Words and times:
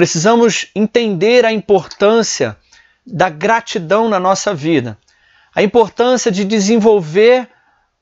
precisamos 0.00 0.68
entender 0.74 1.44
a 1.44 1.52
importância 1.52 2.56
da 3.06 3.28
gratidão 3.28 4.08
na 4.08 4.18
nossa 4.18 4.54
vida, 4.54 4.96
a 5.54 5.62
importância 5.62 6.32
de 6.32 6.42
desenvolver 6.42 7.46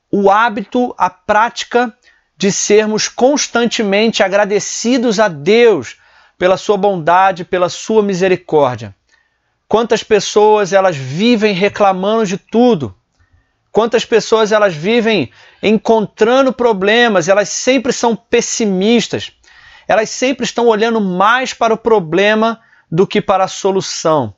o 0.09 0.31
hábito, 0.31 0.95
a 0.97 1.09
prática 1.09 1.93
de 2.37 2.53
sermos 2.53 3.09
constantemente 3.09 4.23
agradecidos 4.23 5.19
a 5.19 5.27
Deus 5.27 5.97
pela 6.37 6.55
sua 6.55 6.77
bondade, 6.77 7.43
pela 7.43 7.67
sua 7.67 8.01
misericórdia. 8.01 8.95
Quantas 9.67 10.01
pessoas 10.01 10.71
elas 10.71 10.95
vivem 10.95 11.53
reclamando 11.53 12.25
de 12.25 12.37
tudo? 12.37 12.95
Quantas 13.73 14.05
pessoas 14.05 14.53
elas 14.53 14.73
vivem 14.73 15.29
encontrando 15.61 16.53
problemas, 16.53 17.27
elas 17.27 17.49
sempre 17.49 17.91
são 17.91 18.15
pessimistas. 18.15 19.33
Elas 19.89 20.11
sempre 20.11 20.45
estão 20.45 20.67
olhando 20.67 21.01
mais 21.01 21.51
para 21.51 21.73
o 21.73 21.77
problema 21.77 22.61
do 22.91 23.07
que 23.07 23.19
para 23.19 23.45
a 23.45 23.47
solução. 23.47 24.35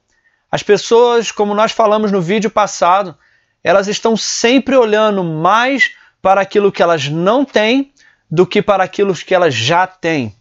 As 0.50 0.64
pessoas, 0.64 1.30
como 1.30 1.54
nós 1.54 1.74
falamos 1.74 2.10
no 2.10 2.22
vídeo 2.22 2.50
passado, 2.50 3.18
elas 3.62 3.90
estão 3.90 4.16
sempre 4.16 4.78
olhando 4.78 5.26
mais 5.26 5.92
para 6.22 6.40
aquilo 6.40 6.72
que 6.72 6.82
elas 6.82 7.10
não 7.10 7.44
têm 7.44 7.92
do 8.30 8.48
que 8.48 8.62
para 8.62 8.86
aquilo 8.86 9.14
que 9.14 9.36
elas 9.36 9.54
já 9.54 9.86
têm. 9.86 10.34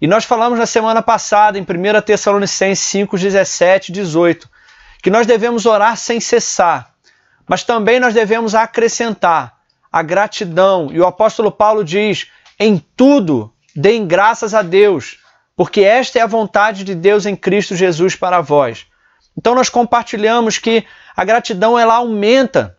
E 0.00 0.06
nós 0.06 0.24
falamos 0.24 0.56
na 0.56 0.66
semana 0.66 1.02
passada, 1.02 1.58
em 1.58 1.62
1 1.62 2.02
Tessalonicenses 2.02 2.84
5, 2.86 3.18
17 3.18 3.88
e 3.88 3.92
18, 3.92 4.48
que 5.02 5.10
nós 5.10 5.26
devemos 5.26 5.66
orar 5.66 5.96
sem 5.96 6.20
cessar, 6.20 6.94
mas 7.44 7.64
também 7.64 7.98
nós 7.98 8.14
devemos 8.14 8.54
acrescentar 8.54 9.58
a 9.90 10.00
gratidão. 10.00 10.90
E 10.92 11.00
o 11.00 11.06
apóstolo 11.06 11.50
Paulo 11.50 11.82
diz: 11.84 12.28
em 12.58 12.78
tudo 12.96 13.53
deem 13.74 14.06
graças 14.06 14.54
a 14.54 14.62
Deus, 14.62 15.18
porque 15.56 15.82
esta 15.82 16.18
é 16.18 16.22
a 16.22 16.26
vontade 16.26 16.84
de 16.84 16.94
Deus 16.94 17.26
em 17.26 17.36
Cristo 17.36 17.74
Jesus 17.76 18.16
para 18.16 18.40
vós. 18.40 18.86
Então 19.36 19.54
nós 19.54 19.68
compartilhamos 19.68 20.58
que 20.58 20.84
a 21.16 21.24
gratidão 21.24 21.78
ela 21.78 21.94
aumenta. 21.94 22.76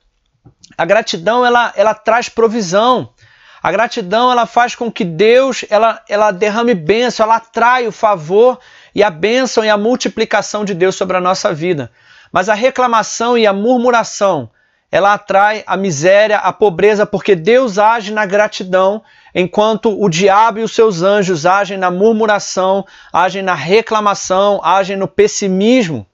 A 0.78 0.86
gratidão 0.86 1.46
ela, 1.46 1.74
ela 1.76 1.94
traz 1.94 2.30
provisão. 2.30 3.14
A 3.62 3.72
gratidão 3.72 4.32
ela 4.32 4.46
faz 4.46 4.76
com 4.76 4.92
que 4.92 5.04
Deus 5.04 5.66
ela, 5.70 6.02
ela 6.08 6.32
derrame 6.32 6.74
bênção, 6.74 7.26
ela 7.26 7.38
atrai 7.38 7.88
o 7.88 7.92
favor 7.92 8.60
e 8.94 9.04
a 9.04 9.10
bênção 9.10 9.66
e 9.66 9.70
a 9.70 9.78
multiplicação 9.78 10.64
de 10.64 10.74
Deus 10.74 10.96
sobre 10.96 11.18
a 11.18 11.22
nossa 11.22 11.54
vida. 11.54 11.92
Mas 12.32 12.48
a 12.48 12.54
reclamação 12.54 13.38
e 13.38 13.48
a 13.48 13.54
murmuração, 13.54 14.52
ela 14.92 15.14
atrai 15.14 15.64
a 15.66 15.76
miséria, 15.76 16.38
a 16.38 16.54
pobreza, 16.54 17.06
porque 17.06 17.36
Deus 17.36 17.78
age 17.78 18.14
na 18.14 18.26
gratidão, 18.26 19.04
enquanto 19.36 20.02
o 20.02 20.08
diabo 20.08 20.60
e 20.60 20.64
os 20.64 20.74
seus 20.74 21.02
anjos 21.02 21.46
agem 21.46 21.78
na 21.78 21.92
murmuração, 21.92 22.86
agem 23.12 23.44
na 23.44 23.54
reclamação, 23.54 24.62
agem 24.64 24.96
no 24.96 25.10
pessimismo. 25.10 26.08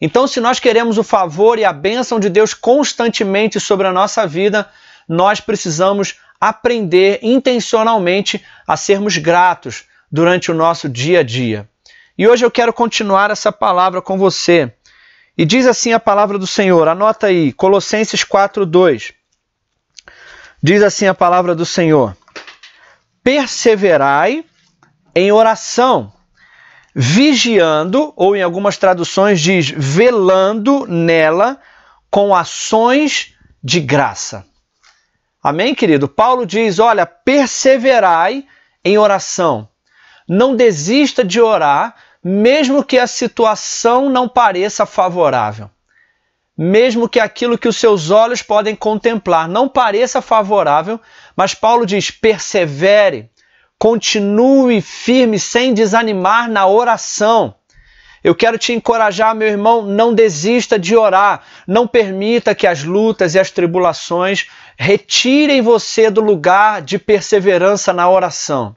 Então, 0.00 0.26
se 0.26 0.40
nós 0.40 0.58
queremos 0.58 0.98
o 0.98 1.04
favor 1.04 1.56
e 1.56 1.64
a 1.64 1.72
bênção 1.72 2.18
de 2.18 2.28
Deus 2.28 2.54
constantemente 2.54 3.60
sobre 3.60 3.86
a 3.86 3.92
nossa 3.92 4.26
vida, 4.26 4.68
nós 5.08 5.40
precisamos 5.40 6.16
aprender 6.40 7.20
intencionalmente 7.22 8.44
a 8.66 8.76
sermos 8.76 9.16
gratos 9.16 9.84
durante 10.10 10.50
o 10.50 10.54
nosso 10.54 10.88
dia 10.88 11.20
a 11.20 11.22
dia. 11.22 11.68
E 12.16 12.26
hoje 12.26 12.44
eu 12.44 12.50
quero 12.50 12.72
continuar 12.72 13.30
essa 13.30 13.52
palavra 13.52 14.02
com 14.02 14.18
você. 14.18 14.72
E 15.36 15.44
diz 15.44 15.66
assim 15.66 15.92
a 15.92 16.00
palavra 16.00 16.36
do 16.36 16.46
Senhor, 16.46 16.88
anota 16.88 17.28
aí, 17.28 17.52
Colossenses 17.52 18.24
4:2. 18.24 19.12
Diz 20.60 20.82
assim 20.82 21.06
a 21.06 21.14
palavra 21.14 21.54
do 21.54 21.64
Senhor: 21.64 22.16
Perseverai 23.22 24.44
em 25.14 25.32
oração 25.32 26.12
vigiando, 27.00 28.12
ou 28.16 28.34
em 28.34 28.42
algumas 28.42 28.76
traduções 28.76 29.40
diz 29.40 29.70
velando 29.70 30.84
nela 30.88 31.60
com 32.10 32.34
ações 32.34 33.36
de 33.62 33.80
graça. 33.80 34.44
Amém, 35.40 35.76
querido? 35.76 36.08
Paulo 36.08 36.44
diz: 36.44 36.80
olha, 36.80 37.06
perseverai 37.06 38.44
em 38.84 38.98
oração. 38.98 39.68
Não 40.28 40.56
desista 40.56 41.24
de 41.24 41.40
orar, 41.40 41.94
mesmo 42.22 42.82
que 42.82 42.98
a 42.98 43.06
situação 43.06 44.10
não 44.10 44.28
pareça 44.28 44.84
favorável. 44.84 45.70
Mesmo 46.56 47.08
que 47.08 47.20
aquilo 47.20 47.56
que 47.56 47.68
os 47.68 47.76
seus 47.76 48.10
olhos 48.10 48.42
podem 48.42 48.74
contemplar 48.74 49.48
não 49.48 49.68
pareça 49.68 50.20
favorável, 50.20 51.00
mas 51.38 51.54
Paulo 51.54 51.86
diz: 51.86 52.10
persevere, 52.10 53.30
Continue 53.78 54.80
firme 54.80 55.38
sem 55.38 55.72
desanimar 55.72 56.50
na 56.50 56.66
oração. 56.66 57.54
Eu 58.24 58.34
quero 58.34 58.58
te 58.58 58.72
encorajar, 58.72 59.36
meu 59.36 59.46
irmão, 59.46 59.82
não 59.82 60.12
desista 60.12 60.76
de 60.76 60.96
orar. 60.96 61.42
Não 61.64 61.86
permita 61.86 62.56
que 62.56 62.66
as 62.66 62.82
lutas 62.82 63.36
e 63.36 63.38
as 63.38 63.52
tribulações 63.52 64.48
retirem 64.76 65.62
você 65.62 66.10
do 66.10 66.20
lugar 66.20 66.82
de 66.82 66.98
perseverança 66.98 67.92
na 67.92 68.10
oração. 68.10 68.74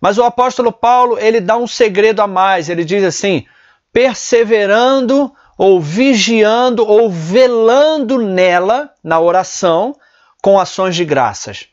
Mas 0.00 0.18
o 0.18 0.22
apóstolo 0.22 0.70
Paulo, 0.70 1.18
ele 1.18 1.40
dá 1.40 1.56
um 1.56 1.66
segredo 1.66 2.22
a 2.22 2.28
mais. 2.28 2.68
Ele 2.68 2.84
diz 2.84 3.02
assim: 3.02 3.44
perseverando 3.92 5.34
ou 5.58 5.80
vigiando 5.80 6.86
ou 6.86 7.10
velando 7.10 8.18
nela, 8.18 8.92
na 9.02 9.18
oração, 9.18 9.96
com 10.46 10.60
ações 10.60 10.94
de 10.94 11.04
graças. 11.04 11.66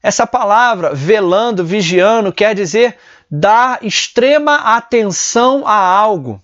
Essa 0.00 0.24
palavra, 0.24 0.94
velando, 0.94 1.64
vigiando, 1.64 2.32
quer 2.32 2.54
dizer 2.54 2.96
dar 3.28 3.84
extrema 3.84 4.54
atenção 4.76 5.66
a 5.66 5.74
algo. 5.74 6.40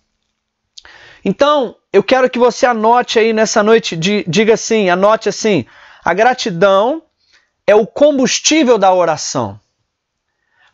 Então, 1.24 1.76
eu 1.92 2.02
quero 2.02 2.28
que 2.28 2.40
você 2.40 2.66
anote 2.66 3.20
aí 3.20 3.32
nessa 3.32 3.62
noite, 3.62 3.96
diga 3.96 4.54
assim, 4.54 4.90
anote 4.90 5.28
assim: 5.28 5.64
a 6.04 6.12
gratidão 6.12 7.04
é 7.64 7.74
o 7.76 7.86
combustível 7.86 8.76
da 8.76 8.92
oração. 8.92 9.60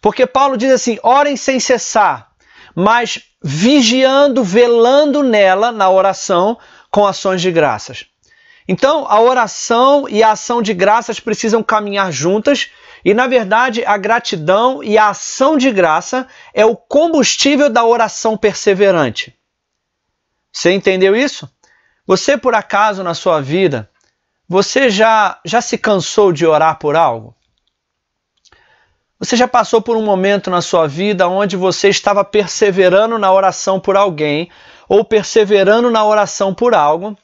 Porque 0.00 0.26
Paulo 0.26 0.56
diz 0.56 0.72
assim: 0.72 0.98
orem 1.02 1.36
sem 1.36 1.60
cessar, 1.60 2.30
mas 2.74 3.20
vigiando, 3.42 4.42
velando 4.42 5.22
nela, 5.22 5.70
na 5.70 5.90
oração, 5.90 6.56
com 6.90 7.06
ações 7.06 7.42
de 7.42 7.52
graças. 7.52 8.06
Então, 8.66 9.06
a 9.08 9.20
oração 9.20 10.08
e 10.08 10.22
a 10.22 10.32
ação 10.32 10.62
de 10.62 10.72
graças 10.72 11.20
precisam 11.20 11.62
caminhar 11.62 12.10
juntas, 12.10 12.70
e 13.04 13.12
na 13.12 13.26
verdade, 13.26 13.84
a 13.84 13.96
gratidão 13.98 14.82
e 14.82 14.96
a 14.96 15.10
ação 15.10 15.58
de 15.58 15.70
graça 15.70 16.26
é 16.54 16.64
o 16.64 16.74
combustível 16.74 17.68
da 17.68 17.84
oração 17.84 18.36
perseverante. 18.36 19.36
Você 20.50 20.72
entendeu 20.72 21.14
isso? 21.14 21.50
Você 22.06 22.38
por 22.38 22.54
acaso 22.54 23.02
na 23.02 23.12
sua 23.12 23.40
vida, 23.40 23.90
você 24.48 24.88
já 24.88 25.38
já 25.44 25.60
se 25.60 25.76
cansou 25.76 26.32
de 26.32 26.46
orar 26.46 26.78
por 26.78 26.96
algo? 26.96 27.34
Você 29.18 29.36
já 29.36 29.48
passou 29.48 29.80
por 29.80 29.96
um 29.96 30.04
momento 30.04 30.50
na 30.50 30.60
sua 30.60 30.86
vida 30.86 31.28
onde 31.28 31.56
você 31.56 31.88
estava 31.88 32.24
perseverando 32.24 33.18
na 33.18 33.32
oração 33.32 33.80
por 33.80 33.96
alguém 33.96 34.50
ou 34.88 35.04
perseverando 35.04 35.90
na 35.90 36.04
oração 36.04 36.54
por 36.54 36.74
algo, 36.74 37.16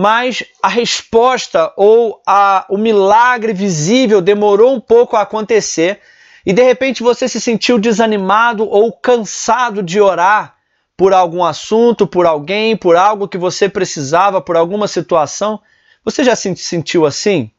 mas 0.00 0.42
a 0.62 0.68
resposta 0.68 1.74
ou 1.76 2.22
a, 2.26 2.64
o 2.70 2.78
milagre 2.78 3.52
visível 3.52 4.22
demorou 4.22 4.74
um 4.74 4.80
pouco 4.80 5.14
a 5.14 5.20
acontecer 5.20 6.00
e 6.46 6.54
de 6.54 6.62
repente 6.62 7.02
você 7.02 7.28
se 7.28 7.38
sentiu 7.38 7.78
desanimado 7.78 8.66
ou 8.66 8.90
cansado 8.90 9.82
de 9.82 10.00
orar 10.00 10.54
por 10.96 11.12
algum 11.12 11.44
assunto, 11.44 12.06
por 12.06 12.24
alguém, 12.24 12.78
por 12.78 12.96
algo 12.96 13.28
que 13.28 13.36
você 13.36 13.68
precisava, 13.68 14.40
por 14.40 14.56
alguma 14.56 14.88
situação. 14.88 15.60
Você 16.02 16.24
já 16.24 16.34
se 16.34 16.56
sentiu 16.56 17.04
assim? 17.04 17.50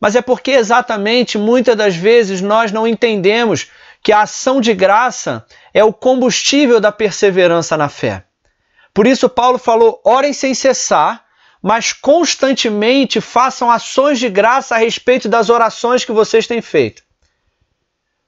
Mas 0.00 0.16
é 0.16 0.22
porque 0.22 0.52
exatamente 0.52 1.36
muitas 1.36 1.76
das 1.76 1.94
vezes 1.94 2.40
nós 2.40 2.72
não 2.72 2.88
entendemos 2.88 3.70
que 4.02 4.10
a 4.10 4.22
ação 4.22 4.58
de 4.58 4.72
graça 4.72 5.44
é 5.74 5.84
o 5.84 5.92
combustível 5.92 6.80
da 6.80 6.90
perseverança 6.90 7.76
na 7.76 7.90
fé. 7.90 8.24
Por 8.94 9.06
isso, 9.06 9.28
Paulo 9.28 9.58
falou: 9.58 10.00
orem 10.02 10.32
sem 10.32 10.54
cessar 10.54 11.21
mas 11.62 11.92
constantemente 11.92 13.20
façam 13.20 13.70
ações 13.70 14.18
de 14.18 14.28
graça 14.28 14.74
a 14.74 14.78
respeito 14.78 15.28
das 15.28 15.48
orações 15.48 16.04
que 16.04 16.10
vocês 16.10 16.46
têm 16.46 16.60
feito. 16.60 17.02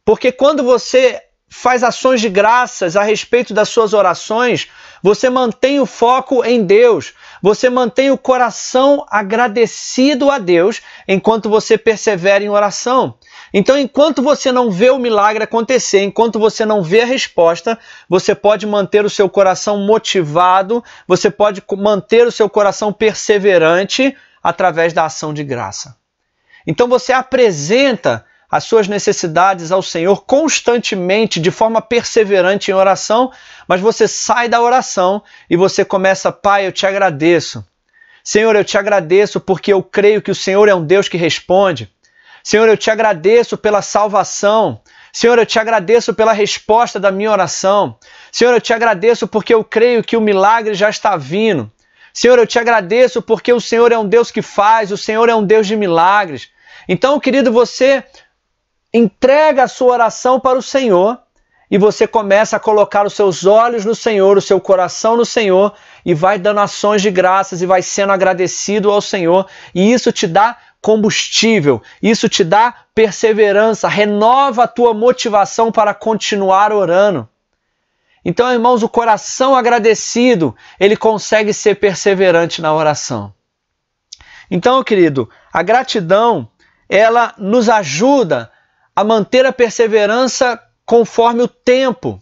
Porque 0.04 0.30
quando 0.30 0.62
você 0.62 1.20
faz 1.48 1.82
ações 1.82 2.20
de 2.20 2.28
graças 2.28 2.96
a 2.96 3.02
respeito 3.02 3.54
das 3.54 3.68
suas 3.68 3.92
orações, 3.92 4.68
você 5.02 5.28
mantém 5.28 5.80
o 5.80 5.86
foco 5.86 6.44
em 6.44 6.64
Deus, 6.64 7.12
você 7.42 7.68
mantém 7.68 8.10
o 8.10 8.18
coração 8.18 9.04
agradecido 9.10 10.30
a 10.30 10.38
Deus 10.38 10.80
enquanto 11.06 11.48
você 11.48 11.76
persevera 11.76 12.42
em 12.42 12.48
oração. 12.48 13.16
Então, 13.56 13.78
enquanto 13.78 14.20
você 14.20 14.50
não 14.50 14.68
vê 14.68 14.90
o 14.90 14.98
milagre 14.98 15.44
acontecer, 15.44 16.02
enquanto 16.02 16.40
você 16.40 16.66
não 16.66 16.82
vê 16.82 17.02
a 17.02 17.06
resposta, 17.06 17.78
você 18.08 18.34
pode 18.34 18.66
manter 18.66 19.04
o 19.04 19.10
seu 19.10 19.30
coração 19.30 19.78
motivado, 19.86 20.82
você 21.06 21.30
pode 21.30 21.62
manter 21.78 22.26
o 22.26 22.32
seu 22.32 22.50
coração 22.50 22.92
perseverante 22.92 24.16
através 24.42 24.92
da 24.92 25.04
ação 25.04 25.32
de 25.32 25.44
graça. 25.44 25.96
Então, 26.66 26.88
você 26.88 27.12
apresenta 27.12 28.26
as 28.50 28.64
suas 28.64 28.88
necessidades 28.88 29.70
ao 29.70 29.82
Senhor 29.82 30.24
constantemente, 30.24 31.38
de 31.38 31.52
forma 31.52 31.80
perseverante 31.80 32.72
em 32.72 32.74
oração, 32.74 33.30
mas 33.68 33.80
você 33.80 34.08
sai 34.08 34.48
da 34.48 34.60
oração 34.60 35.22
e 35.48 35.56
você 35.56 35.84
começa, 35.84 36.32
Pai, 36.32 36.66
eu 36.66 36.72
te 36.72 36.86
agradeço. 36.86 37.64
Senhor, 38.24 38.56
eu 38.56 38.64
te 38.64 38.76
agradeço 38.76 39.38
porque 39.38 39.72
eu 39.72 39.80
creio 39.80 40.20
que 40.20 40.30
o 40.32 40.34
Senhor 40.34 40.68
é 40.68 40.74
um 40.74 40.84
Deus 40.84 41.08
que 41.08 41.16
responde. 41.16 41.93
Senhor, 42.44 42.68
eu 42.68 42.76
te 42.76 42.90
agradeço 42.90 43.56
pela 43.56 43.80
salvação. 43.80 44.82
Senhor, 45.10 45.38
eu 45.38 45.46
te 45.46 45.58
agradeço 45.58 46.12
pela 46.12 46.30
resposta 46.34 47.00
da 47.00 47.10
minha 47.10 47.30
oração. 47.30 47.96
Senhor, 48.30 48.52
eu 48.52 48.60
te 48.60 48.74
agradeço 48.74 49.26
porque 49.26 49.54
eu 49.54 49.64
creio 49.64 50.04
que 50.04 50.14
o 50.14 50.20
milagre 50.20 50.74
já 50.74 50.90
está 50.90 51.16
vindo. 51.16 51.72
Senhor, 52.12 52.38
eu 52.38 52.46
te 52.46 52.58
agradeço 52.58 53.22
porque 53.22 53.50
o 53.50 53.60
Senhor 53.60 53.90
é 53.92 53.98
um 53.98 54.06
Deus 54.06 54.30
que 54.30 54.42
faz, 54.42 54.92
o 54.92 54.98
Senhor 54.98 55.26
é 55.30 55.34
um 55.34 55.42
Deus 55.42 55.66
de 55.66 55.74
milagres. 55.74 56.50
Então, 56.86 57.18
querido, 57.18 57.50
você 57.50 58.04
entrega 58.92 59.62
a 59.62 59.68
sua 59.68 59.94
oração 59.94 60.38
para 60.38 60.58
o 60.58 60.62
Senhor 60.62 61.18
e 61.70 61.78
você 61.78 62.06
começa 62.06 62.56
a 62.56 62.60
colocar 62.60 63.06
os 63.06 63.14
seus 63.14 63.46
olhos 63.46 63.86
no 63.86 63.94
Senhor, 63.94 64.36
o 64.36 64.42
seu 64.42 64.60
coração 64.60 65.16
no 65.16 65.24
Senhor 65.24 65.72
e 66.04 66.12
vai 66.12 66.38
dando 66.38 66.60
ações 66.60 67.00
de 67.00 67.10
graças 67.10 67.62
e 67.62 67.66
vai 67.66 67.80
sendo 67.80 68.12
agradecido 68.12 68.90
ao 68.90 69.00
Senhor, 69.00 69.46
e 69.74 69.92
isso 69.92 70.12
te 70.12 70.26
dá 70.26 70.56
combustível, 70.84 71.82
isso 72.02 72.28
te 72.28 72.44
dá 72.44 72.74
perseverança, 72.94 73.88
renova 73.88 74.64
a 74.64 74.68
tua 74.68 74.92
motivação 74.92 75.72
para 75.72 75.94
continuar 75.94 76.74
orando. 76.74 77.26
Então, 78.22 78.52
irmãos, 78.52 78.82
o 78.82 78.88
coração 78.88 79.56
agradecido, 79.56 80.54
ele 80.78 80.94
consegue 80.94 81.54
ser 81.54 81.76
perseverante 81.76 82.60
na 82.60 82.74
oração. 82.74 83.32
Então, 84.50 84.84
querido, 84.84 85.26
a 85.50 85.62
gratidão, 85.62 86.50
ela 86.86 87.32
nos 87.38 87.70
ajuda 87.70 88.52
a 88.94 89.02
manter 89.02 89.46
a 89.46 89.52
perseverança 89.54 90.62
conforme 90.84 91.42
o 91.42 91.48
tempo. 91.48 92.20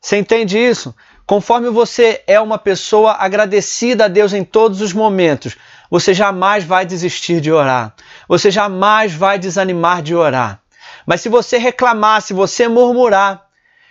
Você 0.00 0.18
entende 0.18 0.56
isso? 0.56 0.94
Conforme 1.26 1.68
você 1.68 2.22
é 2.28 2.40
uma 2.40 2.58
pessoa 2.58 3.14
agradecida 3.14 4.04
a 4.04 4.08
Deus 4.08 4.32
em 4.32 4.44
todos 4.44 4.80
os 4.80 4.92
momentos, 4.92 5.56
você 5.90 6.14
jamais 6.14 6.62
vai 6.62 6.86
desistir 6.86 7.40
de 7.40 7.50
orar. 7.50 7.94
Você 8.28 8.50
jamais 8.50 9.12
vai 9.12 9.38
desanimar 9.38 10.02
de 10.02 10.14
orar. 10.14 10.60
Mas 11.04 11.20
se 11.20 11.28
você 11.28 11.58
reclamar, 11.58 12.22
se 12.22 12.32
você 12.32 12.68
murmurar, 12.68 13.46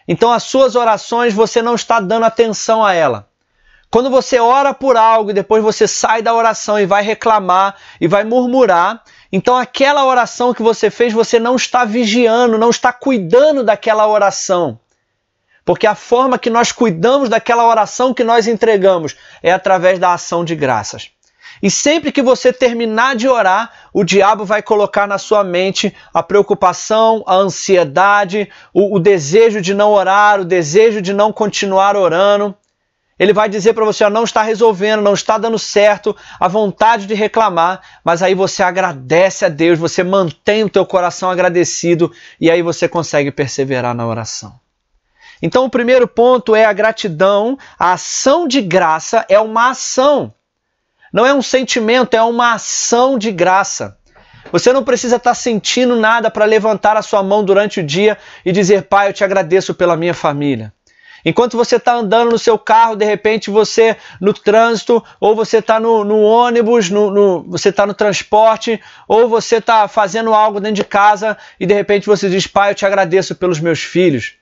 então 0.07 0.31
as 0.31 0.43
suas 0.43 0.75
orações 0.75 1.33
você 1.33 1.61
não 1.61 1.75
está 1.75 1.99
dando 1.99 2.25
atenção 2.25 2.83
a 2.83 2.93
ela. 2.93 3.27
Quando 3.91 4.09
você 4.09 4.39
ora 4.39 4.73
por 4.73 4.95
algo 4.95 5.31
e 5.31 5.33
depois 5.33 5.63
você 5.63 5.87
sai 5.87 6.21
da 6.21 6.33
oração 6.33 6.79
e 6.79 6.85
vai 6.85 7.03
reclamar 7.03 7.75
e 7.99 8.07
vai 8.07 8.23
murmurar, 8.23 9.03
então 9.31 9.57
aquela 9.57 10.05
oração 10.05 10.53
que 10.53 10.61
você 10.61 10.89
fez 10.89 11.11
você 11.11 11.39
não 11.39 11.55
está 11.55 11.85
vigiando, 11.85 12.57
não 12.57 12.69
está 12.69 12.93
cuidando 12.93 13.63
daquela 13.63 14.07
oração. 14.07 14.79
Porque 15.65 15.85
a 15.85 15.95
forma 15.95 16.39
que 16.39 16.49
nós 16.49 16.71
cuidamos 16.71 17.29
daquela 17.29 17.67
oração 17.67 18.13
que 18.13 18.23
nós 18.23 18.47
entregamos 18.47 19.15
é 19.41 19.51
através 19.51 19.99
da 19.99 20.13
ação 20.13 20.45
de 20.45 20.55
graças. 20.55 21.11
E 21.61 21.69
sempre 21.69 22.11
que 22.11 22.21
você 22.21 22.53
terminar 22.53 23.15
de 23.15 23.27
orar, 23.27 23.71
o 23.93 24.03
diabo 24.03 24.45
vai 24.45 24.61
colocar 24.61 25.07
na 25.07 25.17
sua 25.17 25.43
mente 25.43 25.93
a 26.13 26.23
preocupação, 26.23 27.23
a 27.27 27.35
ansiedade, 27.35 28.49
o, 28.73 28.95
o 28.95 28.99
desejo 28.99 29.61
de 29.61 29.73
não 29.73 29.91
orar, 29.91 30.39
o 30.39 30.45
desejo 30.45 31.01
de 31.01 31.13
não 31.13 31.33
continuar 31.33 31.95
orando. 31.95 32.55
Ele 33.19 33.33
vai 33.33 33.49
dizer 33.49 33.73
para 33.73 33.83
você, 33.83 34.05
ó, 34.05 34.09
não 34.09 34.23
está 34.23 34.41
resolvendo, 34.41 35.01
não 35.01 35.13
está 35.13 35.37
dando 35.37 35.59
certo, 35.59 36.15
a 36.39 36.47
vontade 36.47 37.05
de 37.05 37.13
reclamar, 37.13 37.81
mas 38.01 38.23
aí 38.23 38.33
você 38.33 38.63
agradece 38.63 39.43
a 39.43 39.49
Deus, 39.49 39.77
você 39.77 40.01
mantém 40.05 40.63
o 40.63 40.69
teu 40.69 40.85
coração 40.85 41.29
agradecido 41.29 42.09
e 42.39 42.49
aí 42.49 42.61
você 42.61 42.87
consegue 42.87 43.29
perseverar 43.29 43.93
na 43.93 44.07
oração. 44.07 44.57
Então 45.41 45.65
o 45.65 45.69
primeiro 45.69 46.07
ponto 46.07 46.55
é 46.55 46.63
a 46.63 46.71
gratidão, 46.71 47.57
a 47.77 47.93
ação 47.93 48.47
de 48.47 48.61
graça 48.61 49.25
é 49.27 49.39
uma 49.39 49.71
ação. 49.71 50.33
Não 51.11 51.25
é 51.25 51.33
um 51.33 51.41
sentimento, 51.41 52.13
é 52.13 52.21
uma 52.21 52.53
ação 52.53 53.17
de 53.17 53.31
graça. 53.31 53.97
Você 54.51 54.73
não 54.73 54.83
precisa 54.83 55.17
estar 55.17 55.33
sentindo 55.33 55.95
nada 55.95 56.31
para 56.31 56.45
levantar 56.45 56.97
a 56.97 57.01
sua 57.01 57.21
mão 57.21 57.43
durante 57.43 57.79
o 57.79 57.83
dia 57.83 58.17
e 58.45 58.51
dizer: 58.51 58.83
Pai, 58.83 59.09
eu 59.09 59.13
te 59.13 59.23
agradeço 59.23 59.73
pela 59.73 59.97
minha 59.97 60.13
família. 60.13 60.73
Enquanto 61.23 61.57
você 61.57 61.75
está 61.75 61.93
andando 61.93 62.31
no 62.31 62.39
seu 62.39 62.57
carro, 62.57 62.95
de 62.95 63.05
repente 63.05 63.49
você 63.49 63.97
no 64.21 64.33
trânsito, 64.33 65.03
ou 65.19 65.35
você 65.35 65.57
está 65.57 65.79
no, 65.79 66.03
no, 66.03 66.21
ônibus, 66.21 66.89
no, 66.89 67.11
no 67.11 67.43
você 67.43 67.69
está 67.69 67.85
no 67.85 67.93
transporte, 67.93 68.79
ou 69.07 69.27
você 69.27 69.57
está 69.57 69.87
fazendo 69.87 70.33
algo 70.33 70.59
dentro 70.59 70.75
de 70.75 70.83
casa 70.83 71.37
e 71.59 71.65
de 71.65 71.73
repente 71.73 72.07
você 72.07 72.29
diz: 72.29 72.47
Pai, 72.47 72.71
eu 72.71 72.75
te 72.75 72.85
agradeço 72.85 73.35
pelos 73.35 73.59
meus 73.59 73.81
filhos. 73.81 74.38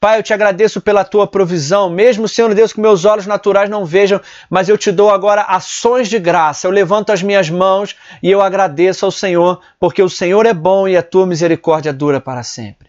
Pai, 0.00 0.18
eu 0.18 0.22
te 0.22 0.32
agradeço 0.32 0.80
pela 0.80 1.04
tua 1.04 1.26
provisão, 1.26 1.90
mesmo, 1.90 2.26
Senhor 2.26 2.54
Deus, 2.54 2.72
que 2.72 2.80
meus 2.80 3.04
olhos 3.04 3.26
naturais 3.26 3.68
não 3.68 3.84
vejam, 3.84 4.18
mas 4.48 4.66
eu 4.66 4.78
te 4.78 4.90
dou 4.90 5.10
agora 5.10 5.42
ações 5.42 6.08
de 6.08 6.18
graça. 6.18 6.66
Eu 6.66 6.70
levanto 6.70 7.12
as 7.12 7.22
minhas 7.22 7.50
mãos 7.50 7.94
e 8.22 8.30
eu 8.30 8.40
agradeço 8.40 9.04
ao 9.04 9.10
Senhor, 9.10 9.60
porque 9.78 10.02
o 10.02 10.08
Senhor 10.08 10.46
é 10.46 10.54
bom 10.54 10.88
e 10.88 10.96
a 10.96 11.02
tua 11.02 11.26
misericórdia 11.26 11.92
dura 11.92 12.18
para 12.18 12.42
sempre. 12.42 12.88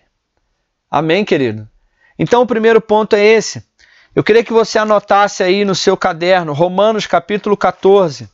Amém, 0.89 1.25
querido? 1.25 1.67
Então, 2.17 2.43
o 2.43 2.47
primeiro 2.47 2.79
ponto 2.79 3.13
é 3.13 3.25
esse. 3.25 3.61
Eu 4.15 4.23
queria 4.23 4.43
que 4.43 4.53
você 4.53 4.79
anotasse 4.79 5.43
aí 5.43 5.65
no 5.65 5.75
seu 5.75 5.97
caderno, 5.97 6.53
Romanos 6.53 7.07
capítulo 7.07 7.57
14. 7.57 8.29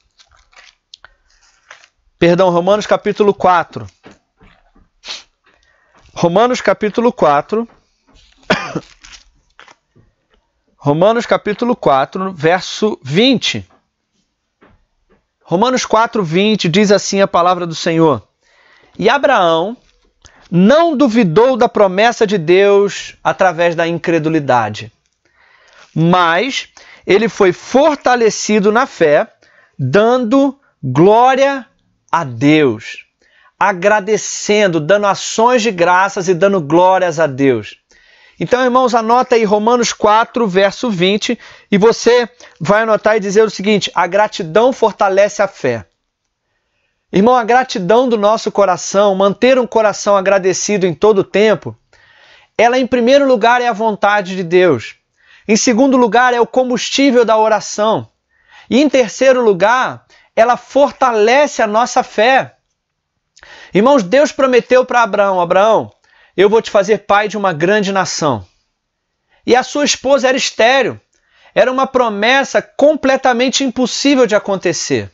Perdão, 2.20 2.52
Romanos 2.52 2.86
capítulo 2.86 3.34
4. 3.34 3.88
Romanos 6.14 6.62
capítulo 6.62 7.12
4 7.12 7.68
Romanos 10.88 11.26
capítulo 11.26 11.76
4, 11.76 12.32
verso 12.32 12.98
20. 13.04 13.68
Romanos 15.44 15.86
4, 15.86 16.24
20 16.24 16.70
diz 16.70 16.94
assim 16.94 17.20
a 17.20 17.28
palavra 17.28 17.68
do 17.68 17.76
Senhor: 17.76 18.26
E 18.98 19.10
Abraão 19.10 19.76
não 20.50 20.96
duvidou 20.96 21.58
da 21.58 21.68
promessa 21.68 22.26
de 22.26 22.38
Deus 22.38 23.18
através 23.22 23.76
da 23.76 23.86
incredulidade, 23.86 24.90
mas 25.94 26.70
ele 27.06 27.28
foi 27.28 27.52
fortalecido 27.52 28.72
na 28.72 28.86
fé, 28.86 29.28
dando 29.78 30.58
glória 30.82 31.66
a 32.10 32.24
Deus, 32.24 33.06
agradecendo, 33.60 34.80
dando 34.80 35.08
ações 35.08 35.62
de 35.62 35.70
graças 35.70 36.30
e 36.30 36.34
dando 36.34 36.62
glórias 36.62 37.20
a 37.20 37.28
Deus. 37.28 37.76
Então, 38.40 38.64
irmãos, 38.64 38.94
anota 38.94 39.36
aí 39.36 39.44
Romanos 39.44 39.92
4, 39.94 40.48
verso 40.48 40.90
20, 40.90 41.38
e 41.72 41.78
você 41.78 42.30
vai 42.60 42.84
anotar 42.84 43.18
e 43.18 43.20
dizer 43.20 43.44
o 43.44 43.50
seguinte: 43.50 43.92
a 43.96 44.06
gratidão 44.06 44.72
fortalece 44.72 45.42
a 45.42 45.48
fé. 45.48 45.86
Irmão, 47.12 47.36
a 47.36 47.44
gratidão 47.44 48.08
do 48.08 48.18
nosso 48.18 48.52
coração, 48.52 49.16
manter 49.16 49.58
um 49.58 49.66
coração 49.66 50.16
agradecido 50.16 50.86
em 50.86 50.94
todo 50.94 51.20
o 51.20 51.24
tempo, 51.24 51.76
ela 52.58 52.78
em 52.78 52.86
primeiro 52.86 53.26
lugar 53.26 53.62
é 53.62 53.68
a 53.68 53.74
vontade 53.74 54.36
de 54.36 54.44
Deus. 54.44 54.96
Em 55.48 55.56
segundo 55.56 55.96
lugar, 55.96 56.34
é 56.34 56.42
o 56.42 56.46
combustível 56.46 57.24
da 57.24 57.38
oração. 57.38 58.08
E 58.70 58.82
em 58.82 58.90
terceiro 58.90 59.42
lugar, 59.42 60.06
ela 60.36 60.58
fortalece 60.58 61.62
a 61.62 61.68
nossa 61.68 62.04
fé. 62.04 62.58
Irmãos, 63.74 64.04
Deus 64.04 64.32
prometeu 64.32 64.86
para 64.86 65.04
Abraão: 65.04 65.40
Abraão, 65.40 65.92
eu 66.38 66.50
vou 66.50 66.62
te 66.62 66.70
fazer 66.70 67.00
pai 67.00 67.28
de 67.28 67.36
uma 67.36 67.52
grande 67.52 67.92
nação. 67.92 68.46
E 69.44 69.56
a 69.56 69.64
sua 69.64 69.84
esposa 69.84 70.28
era 70.28 70.38
estéreo. 70.38 71.02
Era 71.56 71.72
uma 71.72 71.88
promessa 71.88 72.62
completamente 72.62 73.64
impossível 73.64 74.28
de 74.28 74.36
acontecer. 74.36 75.10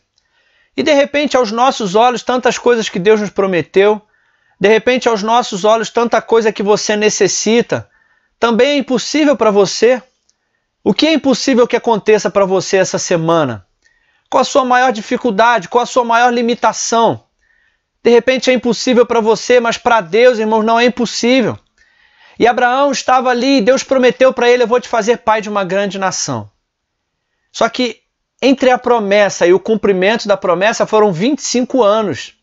E 0.76 0.84
de 0.84 0.92
repente, 0.92 1.38
aos 1.38 1.50
nossos 1.52 1.96
olhos, 1.96 2.24
tantas 2.24 2.58
coisas 2.58 2.90
que 2.90 3.00
Deus 3.00 3.22
nos 3.22 3.30
prometeu, 3.30 4.02
de 4.60 4.68
repente, 4.68 5.08
aos 5.08 5.24
nossos 5.24 5.64
olhos, 5.64 5.90
tanta 5.90 6.22
coisa 6.22 6.52
que 6.52 6.62
você 6.62 6.98
necessita, 6.98 7.90
também 8.38 8.72
é 8.72 8.78
impossível 8.78 9.38
para 9.38 9.52
você. 9.52 10.04
O 10.84 10.94
que 10.94 11.08
é 11.08 11.14
impossível 11.14 11.66
que 11.66 11.78
aconteça 11.78 12.30
para 12.30 12.44
você 12.44 12.78
essa 12.78 13.00
semana? 13.00 13.66
Qual 14.30 14.42
a 14.42 14.46
sua 14.46 14.66
maior 14.66 14.92
dificuldade? 14.92 15.70
Qual 15.70 15.84
a 15.84 15.86
sua 15.86 16.04
maior 16.04 16.34
limitação? 16.34 17.24
De 18.04 18.10
repente 18.10 18.52
é 18.52 18.54
impossível 18.54 19.06
para 19.06 19.22
você, 19.22 19.60
mas 19.60 19.78
para 19.78 20.02
Deus, 20.02 20.38
irmãos, 20.38 20.64
não 20.64 20.80
é 20.80 20.86
impossível. 20.86 21.58
E 22.38 22.46
Abraão 22.46 22.92
estava 22.92 23.30
ali, 23.30 23.62
Deus 23.62 23.84
prometeu 23.84 24.34
para 24.34 24.50
ele: 24.50 24.64
Eu 24.64 24.68
vou 24.68 24.82
te 24.82 24.90
fazer 24.90 25.18
pai 25.18 25.42
de 25.42 25.50
uma 25.50 25.64
grande 25.64 25.98
nação. 25.98 26.52
Só 27.52 27.70
que 27.70 28.02
entre 28.42 28.70
a 28.72 28.78
promessa 28.78 29.48
e 29.48 29.54
o 29.54 29.60
cumprimento 29.60 30.28
da 30.28 30.36
promessa 30.36 30.86
foram 30.86 31.14
25 31.14 31.82
anos. 31.82 32.34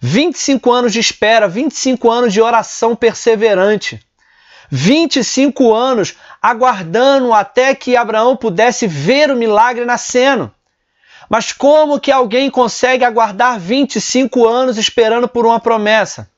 25 0.00 0.72
anos 0.72 0.92
de 0.92 1.00
espera, 1.00 1.48
25 1.48 2.10
anos 2.10 2.32
de 2.32 2.40
oração 2.40 2.96
perseverante. 2.96 4.00
25 4.70 5.74
anos 5.74 6.14
aguardando 6.40 7.34
até 7.34 7.74
que 7.74 7.96
Abraão 7.96 8.36
pudesse 8.36 8.86
ver 8.86 9.30
o 9.30 9.36
milagre 9.36 9.84
nascendo. 9.84 10.52
Mas 11.28 11.52
como 11.52 12.00
que 12.00 12.10
alguém 12.10 12.50
consegue 12.50 13.04
aguardar 13.04 13.58
25 13.58 14.46
anos 14.46 14.78
esperando 14.78 15.28
por 15.28 15.44
uma 15.44 15.60
promessa? 15.60 16.30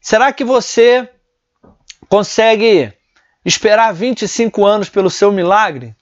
Será 0.00 0.32
que 0.32 0.44
você 0.44 1.08
consegue 2.08 2.92
esperar 3.44 3.92
25 3.92 4.66
anos 4.66 4.88
pelo 4.88 5.10
seu 5.10 5.30
milagre? 5.30 5.94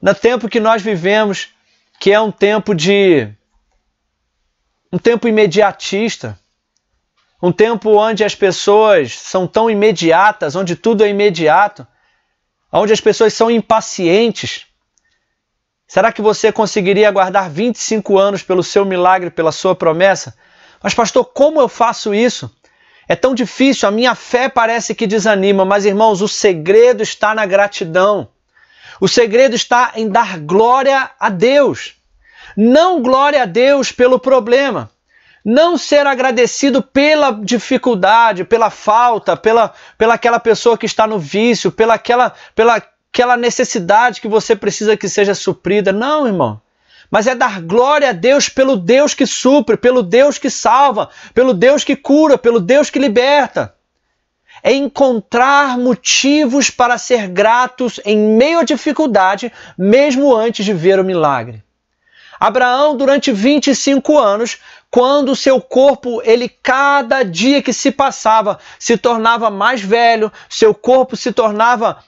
No 0.00 0.14
tempo 0.14 0.48
que 0.48 0.58
nós 0.58 0.82
vivemos, 0.82 1.50
que 2.00 2.10
é 2.10 2.20
um 2.20 2.32
tempo 2.32 2.74
de 2.74 3.28
um 4.92 4.98
tempo 4.98 5.28
imediatista, 5.28 6.38
um 7.40 7.50
tempo 7.50 7.90
onde 7.96 8.24
as 8.24 8.34
pessoas 8.34 9.18
são 9.18 9.46
tão 9.46 9.70
imediatas, 9.70 10.54
onde 10.54 10.76
tudo 10.76 11.04
é 11.04 11.08
imediato, 11.08 11.86
onde 12.70 12.92
as 12.92 13.00
pessoas 13.00 13.32
são 13.32 13.50
impacientes. 13.50 14.66
Será 15.92 16.10
que 16.10 16.22
você 16.22 16.50
conseguiria 16.50 17.06
aguardar 17.06 17.50
25 17.50 18.18
anos 18.18 18.42
pelo 18.42 18.62
seu 18.62 18.82
milagre, 18.82 19.28
pela 19.28 19.52
sua 19.52 19.74
promessa? 19.74 20.34
Mas, 20.82 20.94
pastor, 20.94 21.22
como 21.22 21.60
eu 21.60 21.68
faço 21.68 22.14
isso? 22.14 22.50
É 23.06 23.14
tão 23.14 23.34
difícil, 23.34 23.86
a 23.86 23.92
minha 23.92 24.14
fé 24.14 24.48
parece 24.48 24.94
que 24.94 25.06
desanima, 25.06 25.66
mas, 25.66 25.84
irmãos, 25.84 26.22
o 26.22 26.28
segredo 26.28 27.02
está 27.02 27.34
na 27.34 27.44
gratidão. 27.44 28.30
O 29.02 29.06
segredo 29.06 29.54
está 29.54 29.92
em 29.94 30.08
dar 30.08 30.38
glória 30.38 31.10
a 31.20 31.28
Deus. 31.28 31.92
Não 32.56 33.02
glória 33.02 33.42
a 33.42 33.44
Deus 33.44 33.92
pelo 33.92 34.18
problema. 34.18 34.90
Não 35.44 35.76
ser 35.76 36.06
agradecido 36.06 36.82
pela 36.82 37.32
dificuldade, 37.32 38.44
pela 38.44 38.70
falta, 38.70 39.36
pela, 39.36 39.74
pela 39.98 40.14
aquela 40.14 40.40
pessoa 40.40 40.78
que 40.78 40.86
está 40.86 41.06
no 41.06 41.18
vício, 41.18 41.70
pela 41.70 41.92
aquela, 41.92 42.32
pela 42.54 42.80
aquela 43.12 43.36
necessidade 43.36 44.22
que 44.22 44.26
você 44.26 44.56
precisa 44.56 44.96
que 44.96 45.06
seja 45.06 45.34
suprida. 45.34 45.92
Não, 45.92 46.26
irmão. 46.26 46.60
Mas 47.10 47.26
é 47.26 47.34
dar 47.34 47.60
glória 47.60 48.08
a 48.08 48.12
Deus 48.12 48.48
pelo 48.48 48.74
Deus 48.74 49.12
que 49.12 49.26
supre, 49.26 49.76
pelo 49.76 50.02
Deus 50.02 50.38
que 50.38 50.48
salva, 50.48 51.10
pelo 51.34 51.52
Deus 51.52 51.84
que 51.84 51.94
cura, 51.94 52.38
pelo 52.38 52.58
Deus 52.58 52.88
que 52.88 52.98
liberta. 52.98 53.74
É 54.62 54.72
encontrar 54.72 55.76
motivos 55.76 56.70
para 56.70 56.96
ser 56.96 57.28
gratos 57.28 58.00
em 58.02 58.16
meio 58.16 58.60
à 58.60 58.62
dificuldade, 58.62 59.52
mesmo 59.76 60.34
antes 60.34 60.64
de 60.64 60.72
ver 60.72 60.98
o 60.98 61.04
milagre. 61.04 61.62
Abraão, 62.42 62.96
durante 62.96 63.30
25 63.30 64.18
anos, 64.18 64.58
quando 64.90 65.36
seu 65.36 65.60
corpo, 65.60 66.20
ele 66.24 66.48
cada 66.48 67.22
dia 67.22 67.62
que 67.62 67.72
se 67.72 67.92
passava, 67.92 68.58
se 68.80 68.96
tornava 68.96 69.48
mais 69.48 69.80
velho, 69.80 70.32
seu 70.48 70.74
corpo 70.74 71.16
se 71.16 71.30
tornava 71.30 72.02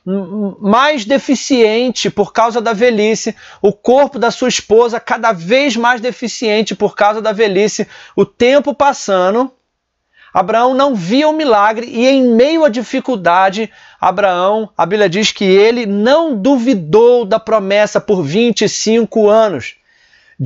mais 0.60 1.04
deficiente 1.04 2.10
por 2.10 2.32
causa 2.32 2.60
da 2.60 2.72
velhice, 2.72 3.36
o 3.62 3.72
corpo 3.72 4.18
da 4.18 4.32
sua 4.32 4.48
esposa 4.48 4.98
cada 4.98 5.30
vez 5.30 5.76
mais 5.76 6.00
deficiente 6.00 6.74
por 6.74 6.96
causa 6.96 7.22
da 7.22 7.30
velhice, 7.30 7.86
o 8.16 8.26
tempo 8.26 8.74
passando, 8.74 9.52
Abraão 10.34 10.74
não 10.74 10.96
via 10.96 11.28
o 11.28 11.32
milagre 11.32 11.86
e 11.86 12.08
em 12.08 12.26
meio 12.26 12.64
à 12.64 12.68
dificuldade, 12.68 13.70
Abraão, 14.00 14.68
a 14.76 14.84
Bíblia 14.84 15.08
diz 15.08 15.30
que 15.30 15.44
ele 15.44 15.86
não 15.86 16.36
duvidou 16.36 17.24
da 17.24 17.38
promessa 17.38 18.00
por 18.00 18.20
25 18.24 19.30
anos. 19.30 19.76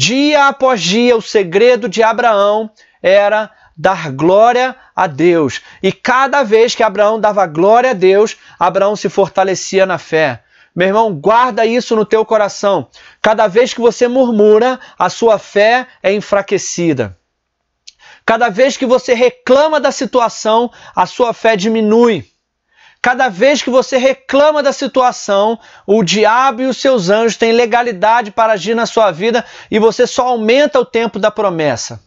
Dia 0.00 0.46
após 0.46 0.80
dia, 0.80 1.16
o 1.16 1.20
segredo 1.20 1.88
de 1.88 2.04
Abraão 2.04 2.70
era 3.02 3.50
dar 3.76 4.12
glória 4.12 4.76
a 4.94 5.08
Deus. 5.08 5.60
E 5.82 5.90
cada 5.90 6.44
vez 6.44 6.72
que 6.72 6.84
Abraão 6.84 7.18
dava 7.18 7.44
glória 7.48 7.90
a 7.90 7.94
Deus, 7.94 8.36
Abraão 8.60 8.94
se 8.94 9.08
fortalecia 9.08 9.84
na 9.84 9.98
fé. 9.98 10.44
Meu 10.72 10.86
irmão, 10.86 11.12
guarda 11.12 11.66
isso 11.66 11.96
no 11.96 12.04
teu 12.04 12.24
coração. 12.24 12.86
Cada 13.20 13.48
vez 13.48 13.74
que 13.74 13.80
você 13.80 14.06
murmura, 14.06 14.78
a 14.96 15.10
sua 15.10 15.36
fé 15.36 15.88
é 16.00 16.12
enfraquecida. 16.12 17.18
Cada 18.24 18.48
vez 18.50 18.76
que 18.76 18.86
você 18.86 19.14
reclama 19.14 19.80
da 19.80 19.90
situação, 19.90 20.70
a 20.94 21.06
sua 21.06 21.32
fé 21.32 21.56
diminui. 21.56 22.24
Cada 23.08 23.30
vez 23.30 23.62
que 23.62 23.70
você 23.70 23.96
reclama 23.96 24.62
da 24.62 24.70
situação, 24.70 25.58
o 25.86 26.02
diabo 26.02 26.60
e 26.60 26.66
os 26.66 26.76
seus 26.76 27.08
anjos 27.08 27.38
têm 27.38 27.52
legalidade 27.52 28.30
para 28.30 28.52
agir 28.52 28.76
na 28.76 28.84
sua 28.84 29.10
vida 29.10 29.46
e 29.70 29.78
você 29.78 30.06
só 30.06 30.26
aumenta 30.26 30.78
o 30.78 30.84
tempo 30.84 31.18
da 31.18 31.30
promessa. 31.30 32.02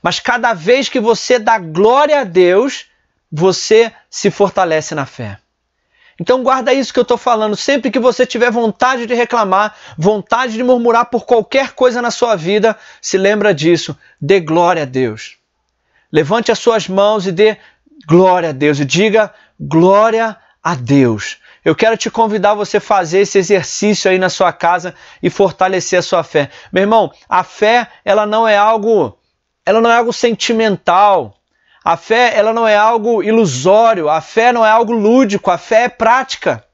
Mas 0.00 0.20
cada 0.20 0.54
vez 0.54 0.88
que 0.88 1.00
você 1.00 1.36
dá 1.36 1.58
glória 1.58 2.20
a 2.20 2.22
Deus, 2.22 2.86
você 3.28 3.92
se 4.08 4.30
fortalece 4.30 4.94
na 4.94 5.04
fé. 5.04 5.36
Então 6.20 6.44
guarda 6.44 6.72
isso 6.72 6.92
que 6.92 7.00
eu 7.00 7.02
estou 7.02 7.18
falando. 7.18 7.56
Sempre 7.56 7.90
que 7.90 7.98
você 7.98 8.24
tiver 8.24 8.52
vontade 8.52 9.06
de 9.06 9.14
reclamar, 9.14 9.74
vontade 9.98 10.52
de 10.52 10.62
murmurar 10.62 11.06
por 11.06 11.26
qualquer 11.26 11.72
coisa 11.72 12.00
na 12.00 12.12
sua 12.12 12.36
vida, 12.36 12.78
se 13.02 13.18
lembra 13.18 13.52
disso. 13.52 13.98
Dê 14.20 14.38
glória 14.38 14.84
a 14.84 14.86
Deus. 14.86 15.38
Levante 16.12 16.52
as 16.52 16.60
suas 16.60 16.86
mãos 16.86 17.26
e 17.26 17.32
dê 17.32 17.56
glória 18.06 18.50
a 18.50 18.52
Deus. 18.52 18.78
E 18.78 18.84
diga 18.84 19.34
Glória 19.62 20.38
a 20.62 20.74
Deus. 20.74 21.36
Eu 21.62 21.76
quero 21.76 21.94
te 21.94 22.10
convidar 22.10 22.52
a 22.52 22.54
você 22.54 22.80
fazer 22.80 23.20
esse 23.20 23.36
exercício 23.36 24.10
aí 24.10 24.18
na 24.18 24.30
sua 24.30 24.54
casa 24.54 24.94
e 25.22 25.28
fortalecer 25.28 25.98
a 25.98 26.02
sua 26.02 26.24
fé. 26.24 26.48
Meu 26.72 26.82
irmão, 26.82 27.12
a 27.28 27.44
fé, 27.44 27.86
ela 28.02 28.24
não 28.24 28.48
é 28.48 28.56
algo, 28.56 29.18
ela 29.66 29.82
não 29.82 29.90
é 29.90 29.96
algo 29.96 30.14
sentimental. 30.14 31.36
A 31.84 31.94
fé, 31.98 32.32
ela 32.34 32.54
não 32.54 32.66
é 32.66 32.74
algo 32.74 33.22
ilusório, 33.22 34.08
a 34.08 34.22
fé 34.22 34.50
não 34.50 34.64
é 34.64 34.70
algo 34.70 34.94
lúdico, 34.94 35.50
a 35.50 35.58
fé 35.58 35.84
é 35.84 35.88
prática. 35.90 36.64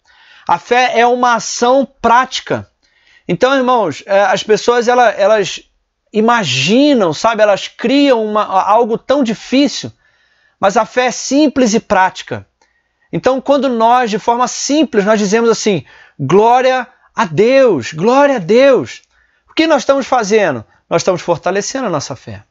A 0.46 0.56
fé 0.56 0.92
é 0.96 1.04
uma 1.04 1.34
ação 1.34 1.84
prática. 2.00 2.70
Então, 3.26 3.52
irmãos, 3.52 4.04
é, 4.06 4.20
as 4.20 4.44
pessoas 4.44 4.86
elas, 4.86 5.14
elas 5.18 5.60
imaginam, 6.12 7.12
sabe, 7.12 7.42
elas 7.42 7.66
criam 7.66 8.24
uma, 8.24 8.44
algo 8.44 8.96
tão 8.96 9.24
difícil, 9.24 9.90
mas 10.60 10.76
a 10.76 10.86
fé 10.86 11.06
é 11.06 11.10
simples 11.10 11.74
e 11.74 11.80
prática. 11.80 12.46
Então, 13.12 13.40
quando 13.40 13.68
nós, 13.68 14.10
de 14.10 14.18
forma 14.18 14.48
simples, 14.48 15.04
nós 15.04 15.18
dizemos 15.18 15.48
assim: 15.50 15.84
glória 16.18 16.86
a 17.14 17.24
Deus, 17.24 17.92
glória 17.92 18.36
a 18.36 18.40
Deus. 18.40 19.02
O 19.50 19.54
que 19.54 19.66
nós 19.66 19.82
estamos 19.82 20.06
fazendo? 20.06 20.64
Nós 20.88 21.02
estamos 21.02 21.22
fortalecendo 21.22 21.86
a 21.86 21.90
nossa 21.90 22.14
fé. 22.14 22.42